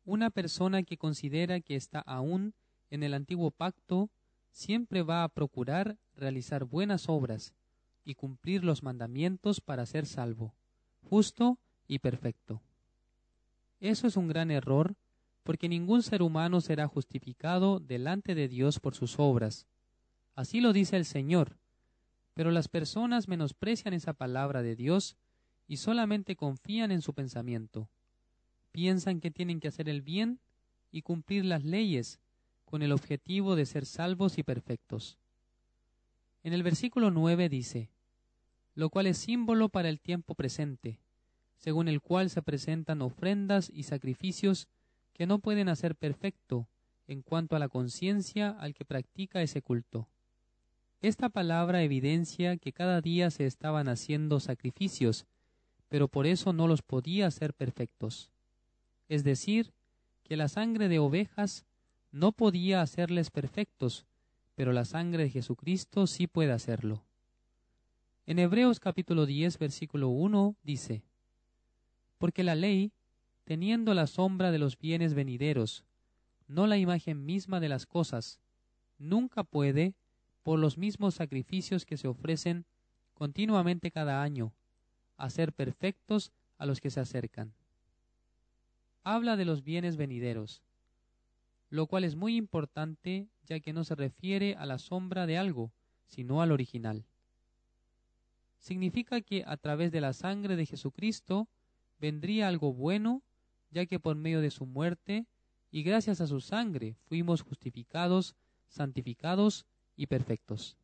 Una 0.06 0.30
persona 0.30 0.84
que 0.84 0.96
considera 0.96 1.60
que 1.60 1.76
está 1.76 2.00
aún 2.00 2.54
en 2.90 3.04
el 3.04 3.14
Antiguo 3.14 3.52
Pacto 3.52 4.08
siempre 4.54 5.02
va 5.02 5.26
a 5.26 5.28
procurar 5.28 5.98
realizar 6.16 6.64
buenas 6.64 7.10
obras 7.10 7.52
y 8.06 8.16
cumplir 8.16 8.64
los 8.64 8.82
mandamientos 8.82 9.60
para 9.60 9.86
ser 9.86 10.06
salvo, 10.06 10.54
justo 11.10 11.58
y 11.86 12.00
perfecto. 12.00 12.62
Eso 13.82 14.08
es 14.08 14.16
un 14.16 14.28
gran 14.28 14.52
error 14.52 14.96
porque 15.44 15.68
ningún 15.68 16.04
ser 16.04 16.22
humano 16.22 16.62
será 16.62 16.88
justificado 16.88 17.80
delante 17.80 18.36
de 18.36 18.48
Dios 18.48 18.80
por 18.80 18.96
sus 18.96 19.20
obras. 19.20 19.66
Así 20.36 20.62
lo 20.62 20.72
dice 20.72 20.96
el 20.98 21.06
Señor. 21.06 21.58
Pero 22.36 22.52
las 22.52 22.68
personas 22.68 23.28
menosprecian 23.28 23.94
esa 23.94 24.14
palabra 24.14 24.62
de 24.62 24.76
Dios 24.76 25.18
y 25.68 25.78
solamente 25.78 26.36
confían 26.36 26.92
en 26.92 27.02
su 27.02 27.14
pensamiento. 27.14 27.90
Piensan 28.72 29.20
que 29.20 29.32
tienen 29.32 29.60
que 29.60 29.68
hacer 29.68 29.90
el 29.90 30.02
bien 30.02 30.40
y 30.92 31.02
cumplir 31.02 31.44
las 31.44 31.64
leyes 31.64 32.20
con 32.66 32.84
el 32.84 32.92
objetivo 32.92 33.56
de 33.56 33.66
ser 33.66 33.86
salvos 33.86 34.38
y 34.38 34.44
perfectos. 34.44 35.18
En 36.44 36.54
el 36.54 36.64
versículo 36.64 37.12
9 37.12 37.50
dice, 37.50 37.90
lo 38.76 38.90
cual 38.90 39.08
es 39.08 39.18
símbolo 39.18 39.70
para 39.70 39.90
el 39.90 40.00
tiempo 40.00 40.36
presente, 40.36 41.00
según 41.62 41.88
el 41.88 42.02
cual 42.02 42.30
se 42.30 42.42
presentan 42.42 43.02
ofrendas 43.02 43.72
y 43.74 43.84
sacrificios 43.84 44.68
que 45.14 45.28
no 45.28 45.40
pueden 45.40 45.70
hacer 45.70 45.96
perfecto 45.96 46.68
en 47.08 47.22
cuanto 47.22 47.56
a 47.56 47.60
la 47.60 47.70
conciencia 47.70 48.50
al 48.50 48.74
que 48.74 48.84
practica 48.84 49.42
ese 49.42 49.62
culto. 49.62 50.08
Esta 51.02 51.30
palabra 51.30 51.84
evidencia 51.84 52.58
que 52.58 52.74
cada 52.74 53.00
día 53.02 53.30
se 53.30 53.46
estaban 53.46 53.90
haciendo 53.90 54.40
sacrificios, 54.40 55.26
pero 55.88 56.08
por 56.08 56.26
eso 56.26 56.52
no 56.52 56.68
los 56.68 56.82
podía 56.82 57.28
hacer 57.28 57.54
perfectos. 57.54 58.32
Es 59.08 59.24
decir, 59.24 59.72
que 60.24 60.38
la 60.38 60.48
sangre 60.48 60.88
de 60.88 61.00
ovejas 61.00 61.66
no 62.12 62.32
podía 62.32 62.82
hacerles 62.82 63.30
perfectos, 63.30 64.06
pero 64.56 64.74
la 64.74 64.86
sangre 64.86 65.24
de 65.24 65.30
Jesucristo 65.30 66.08
sí 66.08 66.28
puede 66.28 66.54
hacerlo. 66.54 67.04
En 68.26 68.40
Hebreos 68.40 68.80
capítulo 68.80 69.26
10, 69.26 69.60
versículo 69.60 70.10
1 70.10 70.56
dice, 70.64 71.04
Porque 72.22 72.44
la 72.44 72.54
ley, 72.54 72.92
teniendo 73.46 73.96
la 73.96 74.06
sombra 74.06 74.52
de 74.52 74.60
los 74.60 74.78
bienes 74.78 75.16
venideros, 75.16 75.84
no 76.48 76.68
la 76.68 76.78
imagen 76.78 77.26
misma 77.26 77.60
de 77.60 77.68
las 77.68 77.88
cosas, 77.88 78.40
nunca 79.00 79.44
puede, 79.44 79.96
por 80.44 80.60
los 80.60 80.78
mismos 80.78 81.16
sacrificios 81.16 81.84
que 81.84 81.98
se 81.98 82.08
ofrecen 82.08 82.66
continuamente 83.16 83.90
cada 83.90 84.22
año, 84.22 84.54
hacer 85.18 85.52
perfectos 85.52 86.32
a 86.60 86.68
los 86.68 86.80
que 86.80 86.92
se 86.92 87.00
acercan. 87.00 87.54
Habla 89.04 89.36
de 89.36 89.46
los 89.46 89.64
bienes 89.64 89.98
venideros, 89.98 90.62
lo 91.72 91.88
cual 91.88 92.04
es 92.04 92.16
muy 92.16 92.36
importante 92.36 93.30
ya 93.48 93.60
que 93.62 93.74
no 93.74 93.84
se 93.84 93.96
refiere 93.96 94.54
a 94.60 94.68
la 94.68 94.78
sombra 94.78 95.26
de 95.26 95.40
algo, 95.40 95.72
sino 96.06 96.44
al 96.44 96.52
original. 96.52 97.04
Significa 98.60 99.22
que 99.22 99.44
a 99.48 99.58
través 99.58 99.92
de 99.92 100.02
la 100.02 100.14
sangre 100.14 100.56
de 100.56 100.68
Jesucristo 100.68 101.48
vendría 102.02 102.50
algo 102.50 102.74
bueno, 102.74 103.22
ya 103.72 103.86
que 103.86 104.00
por 104.00 104.18
medio 104.18 104.42
de 104.42 104.52
su 104.52 104.66
muerte 104.66 105.26
y 105.72 105.84
gracias 105.84 106.20
a 106.20 106.28
su 106.28 106.42
sangre 106.42 106.96
fuimos 107.08 107.42
justificados, 107.42 108.36
santificados 108.68 109.66
y 109.96 110.08
perfectos. 110.08 110.76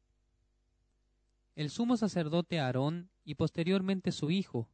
El 1.57 1.69
sumo 1.69 1.97
sacerdote 1.97 2.59
Aarón 2.61 3.09
y 3.25 3.35
posteriormente 3.35 4.13
su 4.13 4.31
hijo 4.31 4.69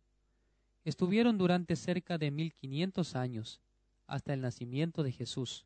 estuvieron 0.86 1.40
durante 1.40 1.76
cerca 1.76 2.20
de 2.20 2.30
mil 2.30 2.54
quinientos 2.54 3.16
años, 3.16 3.60
hasta 4.06 4.34
el 4.34 4.42
nacimiento 4.42 5.02
de 5.02 5.14
Jesús 5.14 5.66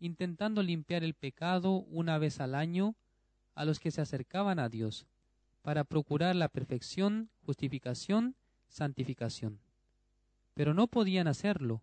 intentando 0.00 0.62
limpiar 0.62 1.04
el 1.04 1.14
pecado 1.14 1.84
una 1.90 2.18
vez 2.18 2.40
al 2.40 2.54
año 2.54 2.94
a 3.54 3.64
los 3.64 3.80
que 3.80 3.90
se 3.90 4.00
acercaban 4.00 4.58
a 4.58 4.68
Dios, 4.68 5.06
para 5.62 5.84
procurar 5.84 6.36
la 6.36 6.48
perfección, 6.48 7.30
justificación, 7.44 8.34
santificación. 8.68 9.58
Pero 10.56 10.72
no 10.72 10.86
podían 10.86 11.28
hacerlo. 11.28 11.82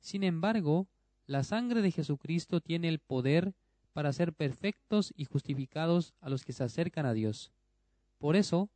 Sin 0.00 0.24
embargo, 0.24 0.88
la 1.28 1.44
sangre 1.44 1.80
de 1.80 1.92
Jesucristo 1.92 2.60
tiene 2.60 2.88
el 2.88 2.98
poder 2.98 3.54
para 3.92 4.12
ser 4.12 4.32
perfectos 4.32 5.14
y 5.16 5.26
justificados 5.26 6.12
a 6.20 6.28
los 6.28 6.44
que 6.44 6.52
se 6.52 6.64
acercan 6.64 7.06
a 7.06 7.12
Dios. 7.12 7.52
Por 8.18 8.34
eso, 8.34 8.68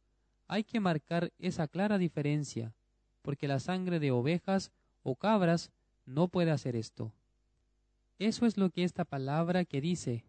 hay 0.46 0.62
que 0.62 0.78
marcar 0.78 1.32
esa 1.40 1.66
clara 1.66 1.98
diferencia, 1.98 2.72
porque 3.22 3.48
la 3.48 3.58
sangre 3.58 3.98
de 3.98 4.12
ovejas 4.12 4.70
o 5.02 5.16
cabras 5.16 5.72
no 6.06 6.28
puede 6.28 6.52
hacer 6.52 6.76
esto. 6.76 7.10
Eso 8.20 8.46
es 8.46 8.56
lo 8.56 8.70
que 8.70 8.84
esta 8.84 9.04
palabra 9.04 9.64
que 9.64 9.80
dice, 9.80 10.22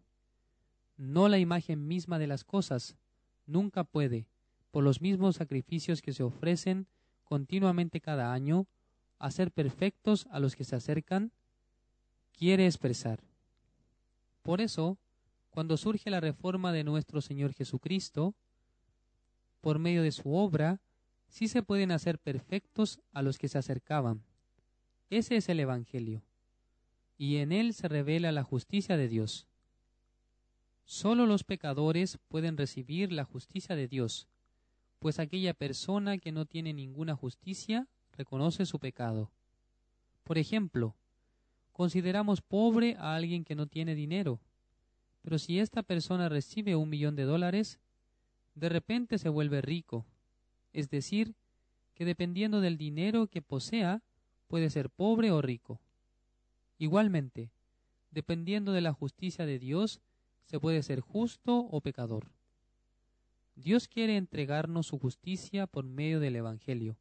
no 0.98 1.30
la 1.30 1.38
imagen 1.38 1.88
misma 1.88 2.18
de 2.18 2.26
las 2.26 2.44
cosas, 2.44 2.96
nunca 3.46 3.84
puede, 3.84 4.26
por 4.72 4.84
los 4.84 5.00
mismos 5.00 5.36
sacrificios 5.36 6.02
que 6.02 6.12
se 6.12 6.24
ofrecen 6.24 6.88
continuamente 7.24 8.02
cada 8.02 8.34
año, 8.34 8.66
hacer 9.20 9.52
perfectos 9.52 10.28
a 10.32 10.40
los 10.40 10.56
que 10.56 10.64
se 10.64 10.76
acercan, 10.76 11.32
quiere 12.38 12.66
expresar. 12.66 13.22
Por 14.44 14.62
eso, 14.62 14.98
cuando 15.50 15.78
surge 15.78 16.10
la 16.10 16.20
reforma 16.20 16.72
de 16.72 16.84
nuestro 16.84 17.22
Señor 17.22 17.54
Jesucristo, 17.54 18.34
por 19.62 19.80
medio 19.80 20.04
de 20.04 20.12
su 20.12 20.36
obra, 20.36 20.80
sí 21.28 21.48
se 21.48 21.64
pueden 21.64 21.92
hacer 21.92 22.20
perfectos 22.20 23.00
a 23.14 23.22
los 23.22 23.38
que 23.38 23.48
se 23.48 23.58
acercaban. 23.58 24.22
Ese 25.10 25.38
es 25.38 25.50
el 25.50 25.60
Evangelio 25.60 26.22
y 27.18 27.38
en 27.38 27.52
él 27.52 27.74
se 27.74 27.88
revela 27.88 28.32
la 28.32 28.44
justicia 28.44 28.98
de 28.98 29.08
Dios. 29.08 29.48
Solo 30.86 31.26
los 31.26 31.44
pecadores 31.44 32.20
pueden 32.28 32.58
recibir 32.58 33.12
la 33.12 33.24
justicia 33.24 33.76
de 33.76 33.88
Dios, 33.88 34.28
pues 35.00 35.20
aquella 35.20 35.54
persona 35.54 36.18
que 36.18 36.32
no 36.32 36.46
tiene 36.46 36.74
ninguna 36.74 37.16
justicia 37.16 37.88
reconoce 38.18 38.66
su 38.66 38.80
pecado. 38.80 39.30
Por 40.24 40.38
ejemplo, 40.38 40.96
consideramos 41.74 42.42
pobre 42.42 42.96
a 42.98 43.16
alguien 43.16 43.44
que 43.44 43.56
no 43.56 43.68
tiene 43.68 43.96
dinero, 43.96 44.40
pero 45.22 45.40
si 45.40 45.60
esta 45.60 45.84
persona 45.84 46.30
recibe 46.30 46.76
un 46.76 46.90
millón 46.90 47.16
de 47.16 47.24
dólares, 47.24 47.80
de 48.56 48.70
repente 48.70 49.18
se 49.18 49.30
vuelve 49.30 49.62
rico, 49.62 50.06
es 50.74 50.90
decir, 50.90 51.34
que 51.96 52.06
dependiendo 52.06 52.62
del 52.62 52.78
dinero 52.78 53.28
que 53.28 53.42
posea, 53.42 54.02
puede 54.48 54.70
ser 54.70 54.90
pobre 54.90 55.32
o 55.32 55.42
rico. 55.42 55.80
Igualmente, 56.78 57.50
dependiendo 58.12 58.72
de 58.72 58.82
la 58.82 58.94
justicia 58.94 59.46
de 59.46 59.60
Dios, 59.60 60.02
se 60.46 60.60
puede 60.60 60.84
ser 60.84 61.00
justo 61.00 61.68
o 61.72 61.82
pecador. 61.82 62.28
Dios 63.56 63.88
quiere 63.88 64.18
entregarnos 64.18 64.88
su 64.88 65.00
justicia 65.00 65.66
por 65.66 65.86
medio 65.86 66.20
del 66.20 66.36
Evangelio, 66.36 66.98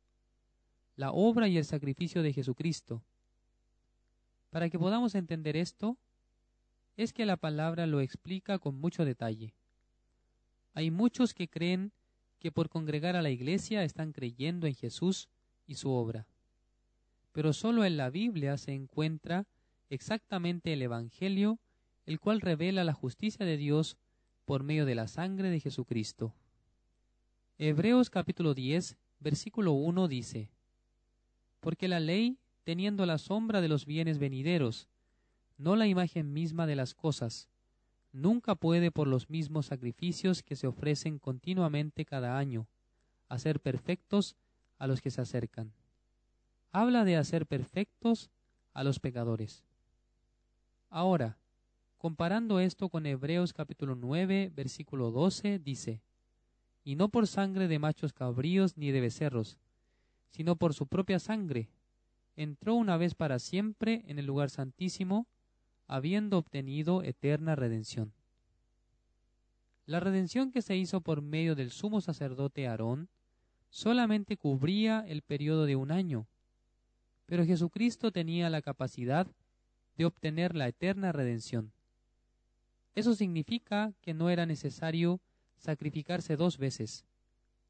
la 0.96 1.10
obra 1.10 1.48
y 1.48 1.58
el 1.58 1.64
sacrificio 1.64 2.22
de 2.22 2.32
Jesucristo. 2.32 3.02
Para 4.50 4.70
que 4.70 4.78
podamos 4.78 5.14
entender 5.14 5.56
esto, 5.56 5.96
es 6.96 7.12
que 7.12 7.26
la 7.26 7.36
palabra 7.36 7.86
lo 7.86 8.00
explica 8.00 8.58
con 8.58 8.80
mucho 8.80 9.04
detalle. 9.04 9.52
Hay 10.74 10.90
muchos 10.90 11.34
que 11.34 11.48
creen 11.48 11.92
que 12.38 12.52
por 12.52 12.68
congregar 12.68 13.16
a 13.16 13.22
la 13.22 13.30
iglesia 13.30 13.84
están 13.84 14.12
creyendo 14.12 14.66
en 14.66 14.74
Jesús 14.74 15.28
y 15.66 15.76
su 15.76 15.90
obra. 15.90 16.26
Pero 17.32 17.52
solo 17.52 17.84
en 17.84 17.96
la 17.96 18.10
Biblia 18.10 18.56
se 18.58 18.72
encuentra 18.72 19.46
exactamente 19.90 20.72
el 20.72 20.82
Evangelio, 20.82 21.58
el 22.06 22.20
cual 22.20 22.40
revela 22.40 22.84
la 22.84 22.92
justicia 22.92 23.44
de 23.44 23.56
Dios 23.56 23.96
por 24.44 24.62
medio 24.62 24.84
de 24.84 24.94
la 24.94 25.08
sangre 25.08 25.50
de 25.50 25.60
Jesucristo. 25.60 26.32
Hebreos 27.58 28.10
capítulo 28.10 28.54
10, 28.54 28.96
versículo 29.20 29.72
1 29.72 30.06
dice, 30.06 30.50
Porque 31.64 31.88
la 31.88 31.98
ley, 31.98 32.36
teniendo 32.64 33.06
la 33.06 33.16
sombra 33.16 33.62
de 33.62 33.68
los 33.68 33.86
bienes 33.86 34.18
venideros, 34.18 34.86
no 35.56 35.76
la 35.76 35.86
imagen 35.86 36.34
misma 36.34 36.66
de 36.66 36.76
las 36.76 36.92
cosas, 36.92 37.48
nunca 38.12 38.54
puede 38.54 38.90
por 38.90 39.08
los 39.08 39.30
mismos 39.30 39.64
sacrificios 39.64 40.42
que 40.42 40.56
se 40.56 40.66
ofrecen 40.66 41.18
continuamente 41.18 42.04
cada 42.04 42.36
año, 42.36 42.66
hacer 43.30 43.60
perfectos 43.60 44.36
a 44.78 44.86
los 44.86 45.00
que 45.00 45.10
se 45.10 45.22
acercan. 45.22 45.72
Habla 46.70 47.02
de 47.06 47.16
hacer 47.16 47.46
perfectos 47.46 48.28
a 48.74 48.84
los 48.84 49.00
pecadores. 49.00 49.64
Ahora, 50.90 51.38
comparando 51.96 52.60
esto 52.60 52.90
con 52.90 53.06
Hebreos 53.06 53.54
capítulo 53.54 53.94
9, 53.94 54.52
versículo 54.54 55.10
12, 55.10 55.60
dice, 55.60 56.02
Y 56.84 56.96
no 56.96 57.08
por 57.08 57.26
sangre 57.26 57.68
de 57.68 57.78
machos 57.78 58.12
cabríos 58.12 58.76
ni 58.76 58.90
de 58.90 59.00
becerros, 59.00 59.56
sino 60.34 60.56
por 60.56 60.74
su 60.74 60.88
propia 60.88 61.20
sangre, 61.20 61.68
entró 62.34 62.74
una 62.74 62.96
vez 62.96 63.14
para 63.14 63.38
siempre 63.38 64.02
en 64.08 64.18
el 64.18 64.26
lugar 64.26 64.50
santísimo, 64.50 65.28
habiendo 65.86 66.38
obtenido 66.38 67.04
eterna 67.04 67.54
redención. 67.54 68.12
La 69.86 70.00
redención 70.00 70.50
que 70.50 70.60
se 70.60 70.76
hizo 70.76 71.00
por 71.02 71.22
medio 71.22 71.54
del 71.54 71.70
sumo 71.70 72.00
sacerdote 72.00 72.66
Aarón 72.66 73.08
solamente 73.70 74.36
cubría 74.36 75.04
el 75.06 75.22
periodo 75.22 75.66
de 75.66 75.76
un 75.76 75.92
año, 75.92 76.26
pero 77.26 77.46
Jesucristo 77.46 78.10
tenía 78.10 78.50
la 78.50 78.60
capacidad 78.60 79.28
de 79.96 80.04
obtener 80.04 80.56
la 80.56 80.66
eterna 80.66 81.12
redención. 81.12 81.70
Eso 82.96 83.14
significa 83.14 83.92
que 84.02 84.14
no 84.14 84.30
era 84.30 84.46
necesario 84.46 85.20
sacrificarse 85.58 86.34
dos 86.34 86.58
veces, 86.58 87.04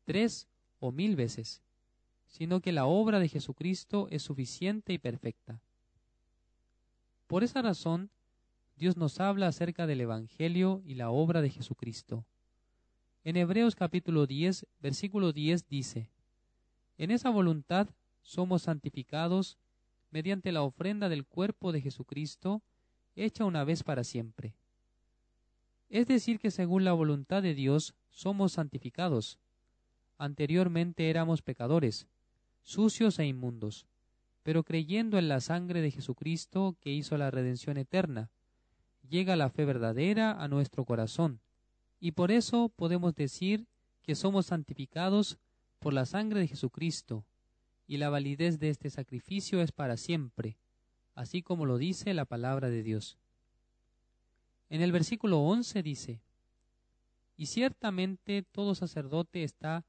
tres 0.06 0.46
o 0.80 0.92
mil 0.92 1.14
veces, 1.14 1.60
sino 2.36 2.60
que 2.60 2.72
la 2.72 2.86
obra 2.86 3.20
de 3.20 3.28
Jesucristo 3.28 4.08
es 4.10 4.24
suficiente 4.24 4.92
y 4.92 4.98
perfecta. 4.98 5.60
Por 7.28 7.44
esa 7.44 7.62
razón, 7.62 8.10
Dios 8.76 8.96
nos 8.96 9.20
habla 9.20 9.46
acerca 9.46 9.86
del 9.86 10.00
Evangelio 10.00 10.82
y 10.84 10.96
la 10.96 11.10
obra 11.10 11.42
de 11.42 11.50
Jesucristo. 11.50 12.24
En 13.22 13.36
Hebreos 13.36 13.76
capítulo 13.76 14.26
10, 14.26 14.66
versículo 14.82 15.32
10 15.32 15.68
dice, 15.68 16.08
En 16.98 17.12
esa 17.12 17.30
voluntad 17.30 17.86
somos 18.24 18.62
santificados 18.62 19.56
mediante 20.10 20.50
la 20.50 20.62
ofrenda 20.62 21.08
del 21.08 21.24
cuerpo 21.24 21.70
de 21.70 21.82
Jesucristo, 21.82 22.62
hecha 23.14 23.44
una 23.44 23.62
vez 23.62 23.84
para 23.84 24.02
siempre. 24.02 24.56
Es 25.88 26.08
decir, 26.08 26.40
que 26.40 26.50
según 26.50 26.82
la 26.82 26.94
voluntad 26.94 27.44
de 27.44 27.54
Dios 27.54 27.94
somos 28.10 28.50
santificados. 28.54 29.38
Anteriormente 30.18 31.10
éramos 31.10 31.40
pecadores, 31.40 32.08
sucios 32.64 33.18
e 33.18 33.26
inmundos 33.26 33.86
pero 34.44 34.62
creyendo 34.62 35.18
en 35.18 35.26
la 35.26 35.40
sangre 35.40 35.80
de 35.80 35.90
Jesucristo 35.90 36.76
que 36.80 36.92
hizo 36.92 37.16
la 37.16 37.30
redención 37.30 37.78
eterna, 37.78 38.28
llega 39.08 39.36
la 39.36 39.48
fe 39.48 39.64
verdadera 39.64 40.32
a 40.32 40.48
nuestro 40.48 40.84
corazón, 40.84 41.40
y 41.98 42.12
por 42.12 42.30
eso 42.30 42.68
podemos 42.68 43.14
decir 43.14 43.64
que 44.02 44.14
somos 44.14 44.46
santificados 44.46 45.38
por 45.80 45.94
la 45.94 46.04
sangre 46.04 46.40
de 46.40 46.48
Jesucristo, 46.48 47.24
y 47.88 47.96
la 47.96 48.10
validez 48.10 48.58
de 48.58 48.68
este 48.68 48.90
sacrificio 48.90 49.62
es 49.62 49.72
para 49.72 49.96
siempre, 49.96 50.56
así 51.14 51.40
como 51.42 51.64
lo 51.64 51.78
dice 51.78 52.12
la 52.12 52.26
palabra 52.26 52.68
de 52.68 52.82
Dios. 52.82 53.16
En 54.68 54.82
el 54.82 54.92
versículo 54.92 55.40
once 55.40 55.82
dice, 55.82 56.20
Y 57.38 57.46
ciertamente 57.46 58.42
todo 58.42 58.74
sacerdote 58.74 59.42
está 59.42 59.84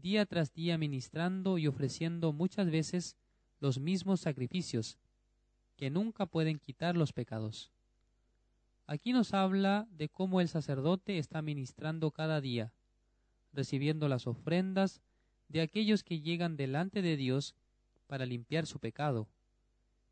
día 0.00 0.26
tras 0.26 0.52
día 0.52 0.78
ministrando 0.78 1.58
y 1.58 1.66
ofreciendo 1.66 2.32
muchas 2.32 2.70
veces 2.70 3.16
los 3.60 3.78
mismos 3.78 4.20
sacrificios, 4.20 4.98
que 5.76 5.90
nunca 5.90 6.26
pueden 6.26 6.58
quitar 6.58 6.96
los 6.96 7.12
pecados. 7.12 7.70
Aquí 8.86 9.12
nos 9.12 9.34
habla 9.34 9.86
de 9.92 10.08
cómo 10.08 10.40
el 10.40 10.48
sacerdote 10.48 11.18
está 11.18 11.42
ministrando 11.42 12.10
cada 12.10 12.40
día, 12.40 12.72
recibiendo 13.52 14.08
las 14.08 14.26
ofrendas 14.26 15.00
de 15.48 15.60
aquellos 15.60 16.02
que 16.02 16.20
llegan 16.20 16.56
delante 16.56 17.02
de 17.02 17.16
Dios 17.16 17.54
para 18.06 18.26
limpiar 18.26 18.66
su 18.66 18.78
pecado. 18.78 19.28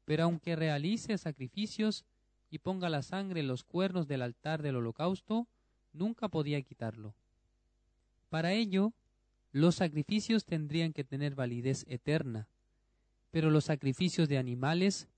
Pero 0.05 0.25
aunque 0.25 0.57
realice 0.57 1.19
sacrificios 1.19 2.05
y 2.51 2.59
ponga 2.59 2.89
la 2.89 3.03
sangre 3.03 3.41
en 3.41 3.49
los 3.49 3.65
cuernos 3.65 4.07
del 4.07 4.23
altar 4.23 4.63
del 4.63 4.77
holocausto, 4.77 5.47
nunca 5.93 6.29
podía 6.29 6.63
quitarlo. 6.63 7.15
Para 8.31 8.53
ello, 8.53 8.93
los 9.53 9.77
sacrificios 9.77 10.45
tendrían 10.45 10.93
que 10.93 11.05
tener 11.05 11.35
validez 11.35 11.85
eterna, 11.89 12.47
pero 13.31 13.51
los 13.51 13.65
sacrificios 13.65 14.29
de 14.29 14.39
animales 14.39 15.09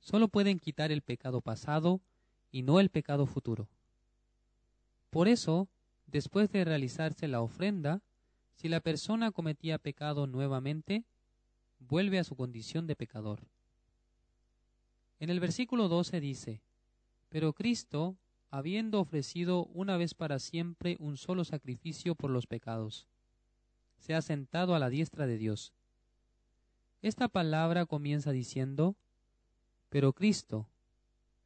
solo 0.00 0.28
pueden 0.28 0.58
quitar 0.58 0.92
el 0.92 1.02
pecado 1.02 1.40
pasado 1.40 2.00
y 2.52 2.62
no 2.62 2.80
el 2.80 2.90
pecado 2.90 3.26
futuro. 3.26 3.68
Por 5.10 5.28
eso, 5.28 5.68
después 6.06 6.50
de 6.50 6.64
realizarse 6.64 7.28
la 7.28 7.40
ofrenda, 7.40 8.00
si 8.56 8.68
la 8.68 8.80
persona 8.80 9.30
cometía 9.30 9.78
pecado 9.78 10.26
nuevamente, 10.26 11.04
vuelve 11.80 12.18
a 12.18 12.24
su 12.24 12.36
condición 12.36 12.86
de 12.86 12.96
pecador. 12.96 13.40
En 15.18 15.30
el 15.30 15.40
versículo 15.40 15.88
12 15.88 16.20
dice, 16.20 16.60
Pero 17.28 17.52
Cristo, 17.52 18.16
habiendo 18.50 19.00
ofrecido 19.00 19.66
una 19.74 19.96
vez 19.96 20.14
para 20.14 20.38
siempre 20.38 20.96
un 20.98 21.16
solo 21.16 21.44
sacrificio 21.44 22.14
por 22.14 22.30
los 22.30 22.46
pecados, 22.46 23.06
se 24.00 24.14
ha 24.14 24.22
sentado 24.22 24.74
a 24.74 24.78
la 24.80 24.90
diestra 24.90 25.26
de 25.26 25.38
Dios 25.38 25.72
esta 27.02 27.28
palabra 27.28 27.86
comienza 27.86 28.30
diciendo, 28.30 28.94
pero 29.88 30.12
Cristo, 30.12 30.66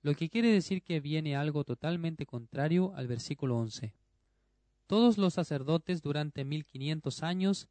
lo 0.03 0.15
que 0.15 0.29
quiere 0.29 0.49
decir 0.49 0.83
que 0.83 0.99
viene 0.99 1.37
algo 1.37 1.63
totalmente 1.63 2.27
contrario 2.27 2.93
al 2.97 3.07
versículo 3.07 3.57
11. 3.59 3.93
Todos 4.89 5.17
los 5.17 5.35
sacerdotes 5.35 6.03
durante 6.03 6.45
mil 6.45 6.65
quinientos 6.65 7.23
años, 7.23 7.69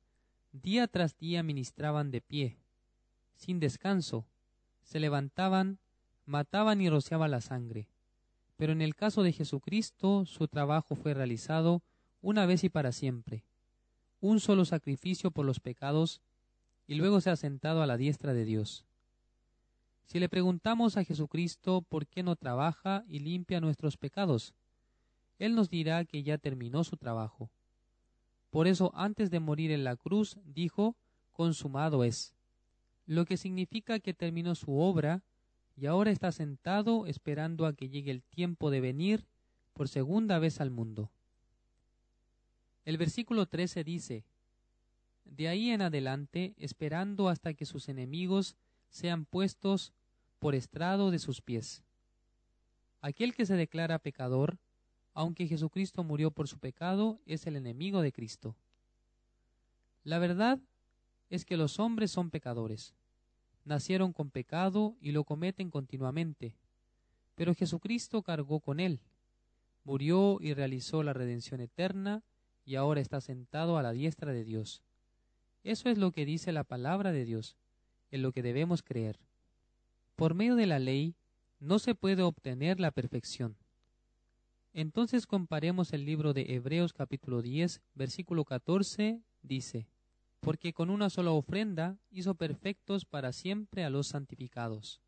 día 0.53 0.87
tras 0.87 1.17
día 1.17 1.43
ministraban 1.43 2.09
de 2.09 2.21
pie, 2.21 2.57
sin 3.35 3.59
descanso, 3.59 4.25
se 4.83 5.01
levantaban, 5.01 5.77
mataban 6.25 6.79
y 6.79 6.89
rociaban 6.89 7.31
la 7.31 7.41
sangre. 7.41 7.87
Pero 8.55 8.71
en 8.71 8.81
el 8.81 8.95
caso 8.95 9.23
de 9.23 9.33
Jesucristo, 9.33 10.25
su 10.25 10.47
trabajo 10.47 10.95
fue 10.95 11.13
realizado 11.13 11.81
una 12.21 12.45
vez 12.45 12.63
y 12.63 12.69
para 12.69 12.93
siempre. 12.93 13.43
Un 14.23 14.39
solo 14.39 14.63
sacrificio 14.63 15.31
por 15.31 15.45
los 15.45 15.59
pecados 15.59 16.21
y 16.87 16.95
luego 16.95 17.19
se 17.19 17.29
ha 17.29 17.35
sentado 17.35 17.81
a 17.81 17.87
la 17.87 17.97
diestra 17.97 18.33
de 18.33 18.45
Dios. 18.45 18.85
Si 20.05 20.17
le 20.17 20.29
preguntamos 20.29 20.95
a 20.95 21.03
Jesucristo 21.03 21.81
por 21.81 22.07
qué 22.07 22.23
no 22.23 22.37
trabaja 22.37 23.03
y 23.09 23.19
limpia 23.19 23.59
nuestros 23.59 23.97
pecados, 23.97 24.53
Él 25.39 25.55
nos 25.55 25.69
dirá 25.69 26.05
que 26.05 26.23
ya 26.23 26.37
terminó 26.37 26.85
su 26.85 26.95
trabajo. 26.95 27.49
Por 28.49 28.67
eso 28.67 28.93
antes 28.95 29.29
de 29.29 29.41
morir 29.41 29.71
en 29.71 29.83
la 29.83 29.97
cruz 29.97 30.37
dijo, 30.45 30.95
consumado 31.33 32.05
es, 32.05 32.33
lo 33.05 33.25
que 33.25 33.35
significa 33.35 33.99
que 33.99 34.13
terminó 34.13 34.55
su 34.55 34.79
obra 34.79 35.21
y 35.75 35.87
ahora 35.87 36.11
está 36.11 36.31
sentado 36.31 37.07
esperando 37.07 37.65
a 37.65 37.73
que 37.73 37.89
llegue 37.89 38.11
el 38.11 38.23
tiempo 38.23 38.71
de 38.71 38.79
venir 38.79 39.25
por 39.73 39.89
segunda 39.89 40.39
vez 40.39 40.61
al 40.61 40.71
mundo. 40.71 41.11
El 42.85 42.97
versículo 42.97 43.45
13 43.45 43.83
dice, 43.83 44.25
de 45.25 45.47
ahí 45.47 45.69
en 45.69 45.81
adelante 45.81 46.53
esperando 46.57 47.29
hasta 47.29 47.53
que 47.53 47.65
sus 47.65 47.89
enemigos 47.89 48.55
sean 48.89 49.25
puestos 49.25 49.93
por 50.39 50.53
estrado 50.53 51.09
de 51.09 51.19
sus 51.19 51.41
pies. 51.41 51.81
Aquel 53.01 53.33
que 53.33 53.45
se 53.45 53.55
declara 53.55 53.99
pecador, 53.99 54.57
aunque 55.13 55.47
Jesucristo 55.47 56.03
murió 56.03 56.31
por 56.31 56.47
su 56.47 56.57
pecado, 56.57 57.19
es 57.25 57.47
el 57.47 57.55
enemigo 57.55 58.01
de 58.01 58.11
Cristo. 58.11 58.55
La 60.03 60.19
verdad 60.19 60.59
es 61.29 61.45
que 61.45 61.57
los 61.57 61.79
hombres 61.79 62.11
son 62.11 62.29
pecadores. 62.29 62.93
Nacieron 63.65 64.11
con 64.11 64.29
pecado 64.29 64.95
y 64.99 65.11
lo 65.11 65.23
cometen 65.23 65.69
continuamente. 65.69 66.55
Pero 67.35 67.55
Jesucristo 67.55 68.21
cargó 68.21 68.59
con 68.59 68.79
él, 68.79 68.99
murió 69.83 70.37
y 70.41 70.53
realizó 70.53 71.01
la 71.01 71.13
redención 71.13 71.61
eterna, 71.61 72.21
y 72.65 72.75
ahora 72.75 73.01
está 73.01 73.21
sentado 73.21 73.77
a 73.77 73.83
la 73.83 73.91
diestra 73.91 74.31
de 74.31 74.43
Dios. 74.43 74.81
Eso 75.63 75.89
es 75.89 75.97
lo 75.97 76.11
que 76.11 76.25
dice 76.25 76.51
la 76.51 76.63
palabra 76.63 77.11
de 77.11 77.25
Dios, 77.25 77.55
en 78.11 78.21
lo 78.21 78.31
que 78.31 78.41
debemos 78.41 78.83
creer. 78.83 79.19
Por 80.15 80.33
medio 80.33 80.55
de 80.55 80.67
la 80.67 80.79
ley, 80.79 81.15
no 81.59 81.79
se 81.79 81.95
puede 81.95 82.21
obtener 82.21 82.79
la 82.79 82.91
perfección. 82.91 83.55
Entonces 84.73 85.27
comparemos 85.27 85.93
el 85.93 86.05
libro 86.05 86.33
de 86.33 86.53
Hebreos 86.53 86.93
capítulo 86.93 87.41
10, 87.41 87.81
versículo 87.95 88.43
14, 88.43 89.21
dice, 89.41 89.87
porque 90.39 90.73
con 90.73 90.89
una 90.89 91.09
sola 91.09 91.31
ofrenda 91.31 91.95
hizo 92.11 92.35
perfectos 92.35 93.05
para 93.05 93.31
siempre 93.31 93.83
a 93.85 93.89
los 93.89 94.07
santificados. 94.07 94.99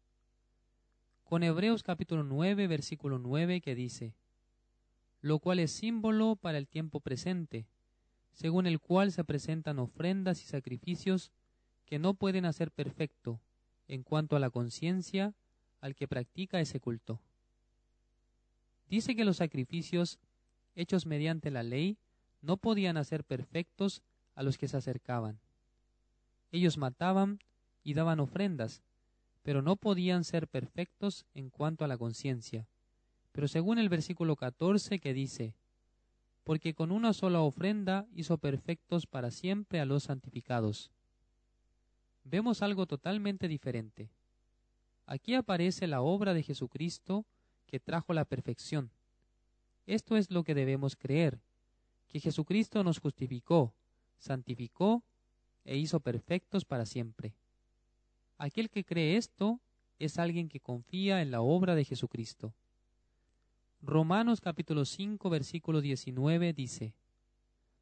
Con 1.25 1.43
Hebreos 1.43 1.83
capítulo 1.83 2.23
9, 2.23 2.67
versículo 2.67 3.19
9 3.19 3.59
que 3.59 3.75
dice, 3.75 4.13
lo 5.25 5.39
cual 5.39 5.57
es 5.57 5.71
símbolo 5.71 6.35
para 6.35 6.59
el 6.59 6.67
tiempo 6.67 6.99
presente, 6.99 7.65
según 8.33 8.67
el 8.67 8.79
cual 8.79 9.11
se 9.11 9.23
presentan 9.23 9.79
ofrendas 9.79 10.43
y 10.43 10.45
sacrificios 10.45 11.31
que 11.87 11.97
no 11.97 12.13
pueden 12.13 12.45
hacer 12.45 12.69
perfecto 12.69 13.39
en 13.87 14.03
cuanto 14.03 14.35
a 14.35 14.39
la 14.39 14.51
conciencia 14.51 15.33
al 15.81 15.95
que 15.95 16.07
practica 16.07 16.59
ese 16.59 16.79
culto. 16.79 17.19
Dice 18.87 19.15
que 19.15 19.25
los 19.25 19.37
sacrificios 19.37 20.19
hechos 20.75 21.07
mediante 21.07 21.49
la 21.49 21.63
ley 21.63 21.97
no 22.43 22.57
podían 22.57 22.95
hacer 22.95 23.23
perfectos 23.23 24.03
a 24.35 24.43
los 24.43 24.59
que 24.59 24.67
se 24.67 24.77
acercaban. 24.77 25.39
Ellos 26.51 26.77
mataban 26.77 27.39
y 27.83 27.95
daban 27.95 28.19
ofrendas, 28.19 28.83
pero 29.41 29.63
no 29.63 29.75
podían 29.75 30.23
ser 30.23 30.47
perfectos 30.47 31.25
en 31.33 31.49
cuanto 31.49 31.83
a 31.83 31.87
la 31.87 31.97
conciencia. 31.97 32.67
Pero 33.35 33.49
según 33.49 33.79
el 33.79 33.89
versículo 33.89 34.37
14 34.37 34.99
que 34.99 35.13
dice, 35.13 35.53
porque 36.45 36.73
con 36.73 36.89
una 36.89 37.11
sola 37.11 37.41
ofrenda 37.41 38.05
hizo 38.15 38.37
perfectos 38.37 39.05
para 39.07 39.29
siempre 39.29 39.81
a 39.81 39.85
los 39.85 40.03
santificados. 40.03 40.89
Vemos 42.23 42.61
algo 42.61 42.85
totalmente 42.85 43.49
diferente. 43.49 44.07
Aquí 45.05 45.33
aparece 45.33 45.85
la 45.85 46.01
obra 46.01 46.33
de 46.33 46.43
Jesucristo 46.43 47.25
que 47.67 47.81
trajo 47.81 48.13
la 48.13 48.23
perfección. 48.23 48.89
Esto 49.85 50.15
es 50.15 50.31
lo 50.31 50.45
que 50.45 50.55
debemos 50.55 50.95
creer, 50.95 51.37
que 52.07 52.21
Jesucristo 52.21 52.85
nos 52.85 52.99
justificó, 52.99 53.73
santificó 54.17 55.03
e 55.65 55.75
hizo 55.75 55.99
perfectos 55.99 56.63
para 56.63 56.85
siempre. 56.85 57.33
Aquel 58.37 58.69
que 58.69 58.85
cree 58.85 59.17
esto 59.17 59.59
es 59.99 60.19
alguien 60.19 60.47
que 60.47 60.61
confía 60.61 61.21
en 61.21 61.31
la 61.31 61.41
obra 61.41 61.75
de 61.75 61.83
Jesucristo. 61.83 62.53
Romanos 63.85 64.41
capítulo 64.41 64.83
5 64.83 65.29
versículo 65.29 65.79
19 65.79 66.53
dice, 66.53 66.95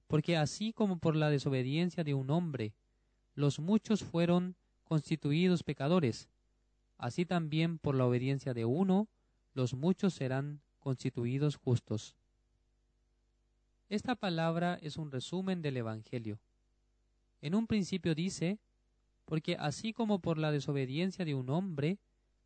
Porque 0.08 0.36
así 0.36 0.74
como 0.74 0.98
por 0.98 1.16
la 1.16 1.30
desobediencia 1.30 2.04
de 2.04 2.14
un 2.14 2.30
hombre 2.30 2.74
los 3.36 3.58
muchos 3.58 4.04
fueron 4.04 4.56
constituidos 4.84 5.64
pecadores, 5.64 6.28
así 6.98 7.24
también 7.24 7.78
por 7.78 7.96
la 7.96 8.06
obediencia 8.06 8.54
de 8.54 8.66
uno 8.66 9.08
los 9.54 9.76
muchos 9.76 10.14
serán 10.14 10.60
constituidos 10.82 11.56
justos. 11.56 12.16
Esta 13.90 14.16
palabra 14.16 14.78
es 14.82 14.98
un 14.98 15.10
resumen 15.10 15.62
del 15.62 15.78
Evangelio. 15.78 16.38
En 17.42 17.56
un 17.56 17.66
principio 17.66 18.14
dice, 18.14 18.58
porque 19.24 19.56
así 19.58 19.94
como 19.94 20.20
por 20.20 20.38
la 20.38 20.52
desobediencia 20.52 21.24
de 21.24 21.34
un 21.34 21.50
hombre, 21.50 21.98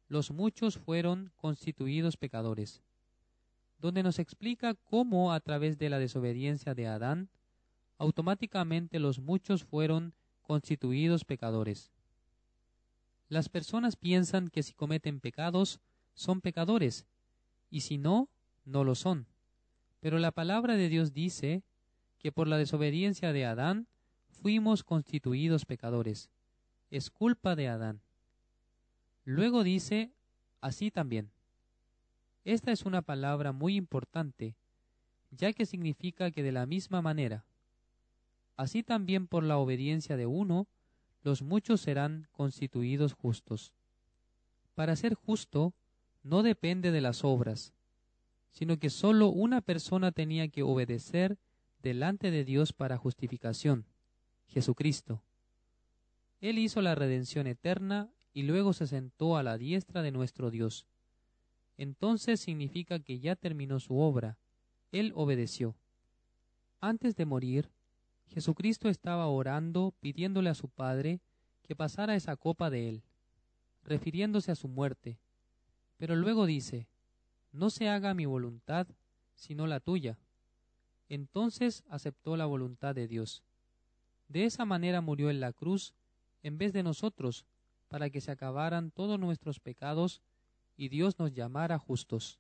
los 0.10 0.30
muchos 0.30 0.78
fueron 0.78 1.32
constituidos 1.38 2.18
pecadores, 2.18 2.84
donde 3.80 4.04
nos 4.04 4.20
explica 4.20 4.74
cómo 4.74 5.34
a 5.34 5.40
través 5.40 5.78
de 5.78 5.90
la 5.90 6.00
desobediencia 6.00 6.74
de 6.74 6.88
Adán, 6.88 7.30
automáticamente 7.98 9.00
los 9.00 9.20
muchos 9.20 9.64
fueron 9.64 10.14
constituidos 10.42 11.26
pecadores. 11.26 11.92
Las 13.30 13.50
personas 13.50 13.96
piensan 13.96 14.50
que 14.50 14.64
si 14.64 14.74
cometen 14.74 15.20
pecados, 15.20 15.80
son 16.14 16.42
pecadores, 16.42 17.06
y 17.70 17.82
si 17.82 17.98
no, 17.98 18.30
no 18.66 18.84
lo 18.84 18.96
son. 18.96 19.28
Pero 20.00 20.20
la 20.20 20.32
palabra 20.32 20.76
de 20.76 20.90
Dios 20.90 21.14
dice 21.14 21.64
que 22.20 22.32
por 22.32 22.48
la 22.48 22.58
desobediencia 22.58 23.34
de 23.34 23.46
Adán 23.46 23.88
fuimos 24.30 24.84
constituidos 24.84 25.66
pecadores. 25.66 26.30
Es 26.90 27.10
culpa 27.10 27.56
de 27.56 27.68
Adán. 27.68 28.02
Luego 29.26 29.64
dice, 29.64 30.12
así 30.62 30.90
también. 30.90 31.32
Esta 32.48 32.72
es 32.72 32.86
una 32.86 33.02
palabra 33.02 33.52
muy 33.52 33.76
importante, 33.76 34.56
ya 35.32 35.52
que 35.52 35.66
significa 35.66 36.32
que 36.32 36.44
de 36.44 36.54
la 36.54 36.66
misma 36.66 37.02
manera, 37.02 37.44
así 38.56 38.84
también 38.84 39.28
por 39.28 39.44
la 39.44 39.58
obediencia 39.58 40.16
de 40.16 40.28
uno, 40.28 40.66
los 41.26 41.42
muchos 41.42 41.82
serán 41.82 42.30
constituidos 42.32 43.12
justos. 43.12 43.74
Para 44.76 44.96
ser 44.96 45.14
justo, 45.14 45.74
no 46.24 46.42
depende 46.42 46.92
de 46.92 47.02
las 47.02 47.26
obras, 47.26 47.74
sino 48.54 48.78
que 48.78 48.92
sólo 48.92 49.28
una 49.28 49.60
persona 49.60 50.14
tenía 50.14 50.48
que 50.48 50.64
obedecer 50.64 51.38
delante 51.84 52.32
de 52.32 52.46
Dios 52.46 52.72
para 52.72 52.96
justificación, 52.96 53.84
Jesucristo. 54.48 55.22
Él 56.40 56.60
hizo 56.60 56.82
la 56.82 56.96
redención 56.96 57.46
eterna 57.46 58.08
y 58.34 58.44
luego 58.44 58.72
se 58.72 58.88
sentó 58.88 59.36
a 59.36 59.44
la 59.44 59.58
diestra 59.58 60.02
de 60.02 60.12
nuestro 60.14 60.50
Dios. 60.50 60.86
Entonces 61.78 62.40
significa 62.40 63.00
que 63.00 63.20
ya 63.20 63.36
terminó 63.36 63.80
su 63.80 63.98
obra. 64.00 64.38
Él 64.92 65.12
obedeció. 65.16 65.76
Antes 66.80 67.16
de 67.16 67.26
morir, 67.26 67.70
Jesucristo 68.28 68.90
estaba 68.90 69.28
orando 69.28 69.94
pidiéndole 70.00 70.50
a 70.50 70.56
su 70.56 70.68
Padre 70.68 71.20
que 71.64 71.76
pasara 71.76 72.16
esa 72.16 72.36
copa 72.36 72.70
de 72.70 72.90
él, 72.90 73.04
refiriéndose 73.84 74.52
a 74.52 74.56
su 74.56 74.68
muerte, 74.68 75.18
pero 75.98 76.16
luego 76.16 76.46
dice, 76.46 76.88
no 77.52 77.70
se 77.70 77.90
haga 77.90 78.14
mi 78.14 78.26
voluntad, 78.26 78.88
sino 79.36 79.68
la 79.68 79.80
tuya. 79.80 80.18
Entonces 81.10 81.84
aceptó 81.90 82.38
la 82.38 82.46
voluntad 82.46 82.94
de 82.96 83.08
Dios. 83.08 83.44
De 84.28 84.46
esa 84.46 84.66
manera 84.66 85.02
murió 85.02 85.30
en 85.30 85.40
la 85.40 85.54
cruz 85.54 85.94
en 86.44 86.58
vez 86.58 86.74
de 86.74 86.84
nosotros, 86.84 87.46
para 87.88 88.10
que 88.10 88.22
se 88.22 88.32
acabaran 88.32 88.92
todos 88.92 89.20
nuestros 89.20 89.60
pecados 89.60 90.22
y 90.78 90.90
Dios 90.90 91.18
nos 91.20 91.34
llamara 91.34 91.80
justos. 91.80 92.40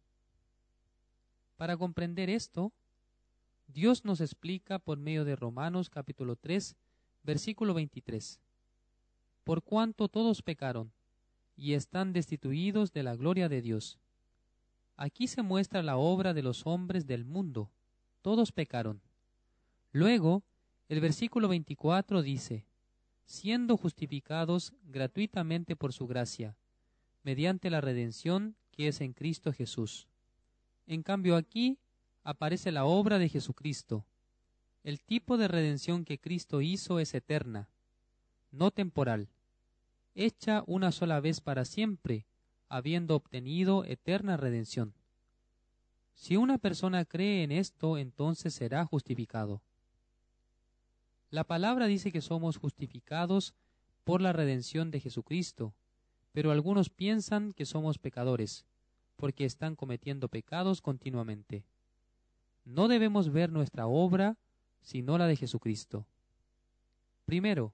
Para 1.57 1.75
comprender 1.75 2.29
esto, 2.29 2.71
Dios 3.67 4.05
nos 4.05 4.21
explica 4.21 4.79
por 4.79 4.99
medio 4.99 5.25
de 5.25 5.35
Romanos 5.35 5.89
capítulo 5.89 6.35
3, 6.35 6.75
versículo 7.23 7.73
23. 7.73 8.39
Por 9.43 9.63
cuanto 9.63 10.07
todos 10.07 10.41
pecaron 10.41 10.91
y 11.57 11.73
están 11.73 12.13
destituidos 12.13 12.93
de 12.93 13.03
la 13.03 13.15
gloria 13.15 13.49
de 13.49 13.61
Dios. 13.61 13.97
Aquí 14.95 15.27
se 15.27 15.41
muestra 15.41 15.81
la 15.81 15.97
obra 15.97 16.33
de 16.33 16.43
los 16.43 16.65
hombres 16.67 17.07
del 17.07 17.25
mundo. 17.25 17.69
Todos 18.21 18.51
pecaron. 18.51 19.01
Luego, 19.91 20.43
el 20.89 21.01
versículo 21.01 21.47
24 21.47 22.21
dice, 22.21 22.65
siendo 23.25 23.77
justificados 23.77 24.73
gratuitamente 24.85 25.75
por 25.75 25.91
su 25.91 26.07
gracia, 26.07 26.55
mediante 27.27 27.69
la 27.69 27.81
redención 27.81 28.55
que 28.71 28.87
es 28.87 29.01
en 29.01 29.11
Cristo 29.11 29.51
Jesús. 29.51 30.07
En 30.87 31.03
cambio 31.03 31.35
aquí 31.35 31.77
aparece 32.23 32.71
la 32.71 32.85
obra 32.85 33.19
de 33.19 33.27
Jesucristo. 33.27 34.05
El 34.85 35.01
tipo 35.01 35.35
de 35.35 35.49
redención 35.49 36.05
que 36.05 36.19
Cristo 36.19 36.61
hizo 36.61 37.01
es 37.01 37.13
eterna, 37.13 37.67
no 38.53 38.71
temporal 38.71 39.27
hecha 40.15 40.63
una 40.67 40.93
sola 40.93 41.19
vez 41.19 41.41
para 41.41 41.65
siempre, 41.65 42.25
habiendo 42.69 43.17
obtenido 43.17 43.83
eterna 43.83 44.37
redención. 44.37 44.93
Si 46.15 46.37
una 46.37 46.57
persona 46.57 47.03
cree 47.03 47.43
en 47.43 47.51
esto, 47.51 47.97
entonces 47.97 48.53
será 48.53 48.85
justificado. 48.85 49.61
La 51.29 51.43
palabra 51.43 51.87
dice 51.87 52.13
que 52.13 52.21
somos 52.21 52.55
justificados 52.55 53.53
por 54.05 54.21
la 54.21 54.31
redención 54.31 54.91
de 54.91 55.01
Jesucristo, 55.01 55.73
pero 56.37 56.51
algunos 56.51 56.91
piensan 56.91 57.51
que 57.51 57.65
somos 57.65 57.97
pecadores, 57.97 58.63
porque 59.15 59.43
están 59.43 59.75
cometiendo 59.75 60.27
pecados 60.27 60.83
continuamente. 60.83 61.63
No 62.63 62.87
debemos 62.87 63.31
ver 63.31 63.51
nuestra 63.51 63.87
obra, 63.87 64.37
sino 64.83 65.17
la 65.17 65.25
de 65.25 65.35
Jesucristo. 65.35 66.05
Primero, 67.25 67.73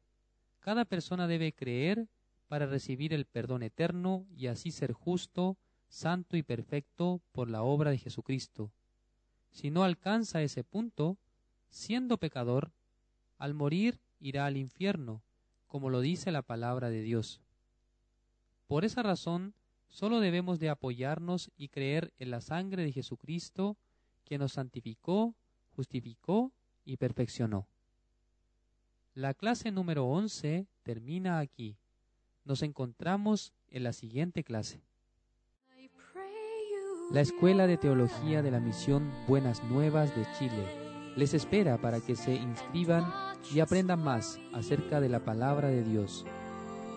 cada 0.62 0.86
persona 0.86 1.28
debe 1.28 1.52
creer 1.52 2.08
para 2.47 2.65
recibir 2.65 3.13
el 3.13 3.26
perdón 3.26 3.63
eterno 3.63 4.26
y 4.38 4.47
así 4.47 4.71
ser 4.71 4.93
justo, 4.93 5.58
santo 5.89 6.38
y 6.38 6.41
perfecto 6.41 7.19
por 7.34 7.49
la 7.49 7.63
obra 7.63 7.91
de 7.91 7.97
Jesucristo. 7.97 8.71
Si 9.52 9.71
no 9.71 9.84
alcanza 9.84 10.41
ese 10.41 10.63
punto, 10.63 11.17
siendo 11.69 12.15
pecador, 12.15 12.71
al 13.39 13.56
morir 13.56 13.99
irá 14.21 14.45
al 14.45 14.56
infierno, 14.56 15.21
como 15.67 15.89
lo 15.89 15.99
dice 15.99 16.32
la 16.32 16.43
palabra 16.43 16.89
de 16.89 17.02
Dios. 17.02 17.41
Por 18.67 18.86
esa 18.86 19.04
razón, 19.04 19.54
solo 19.88 20.19
debemos 20.19 20.60
de 20.60 20.69
apoyarnos 20.69 21.52
y 21.58 21.69
creer 21.69 22.13
en 22.19 22.32
la 22.32 22.41
sangre 22.41 22.84
de 22.84 22.91
Jesucristo, 22.91 23.78
que 24.26 24.38
nos 24.38 24.54
santificó, 24.54 25.36
justificó 25.76 26.52
y 26.86 26.97
perfeccionó. 26.97 27.67
La 29.15 29.34
clase 29.34 29.71
número 29.71 30.06
11 30.06 30.65
termina 30.82 31.39
aquí. 31.39 31.78
Nos 32.45 32.63
encontramos 32.63 33.54
en 33.69 33.84
la 33.84 33.93
siguiente 33.93 34.43
clase. 34.43 34.82
La 37.12 37.21
Escuela 37.21 37.67
de 37.67 37.78
Teología 37.78 38.41
de 38.41 38.49
la 38.49 38.60
Misión 38.60 39.12
Buenas 39.28 39.63
Nuevas 39.65 40.15
de 40.15 40.26
Chile 40.39 40.65
les 41.15 41.34
espera 41.34 41.78
para 41.78 42.02
que 42.02 42.15
se 42.15 42.34
inscriban 42.34 43.06
y 43.54 43.60
aprendan 43.60 44.04
más 44.04 44.39
acerca 44.52 44.99
de 44.99 45.10
la 45.10 45.19
palabra 45.19 45.67
de 45.67 45.84
Dios. 45.84 46.26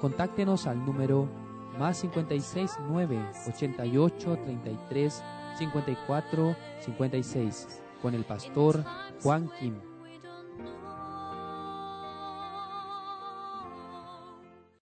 Contáctenos 0.00 0.66
al 0.66 0.84
número 0.84 1.28
más 1.78 1.98
56 1.98 2.78
9 2.88 3.18
88 3.48 4.38
33 4.44 5.22
54 5.58 6.56
56 6.80 7.82
con 8.02 8.14
el 8.14 8.24
pastor 8.24 8.84
Juan 9.22 9.50
Kim. 9.58 9.74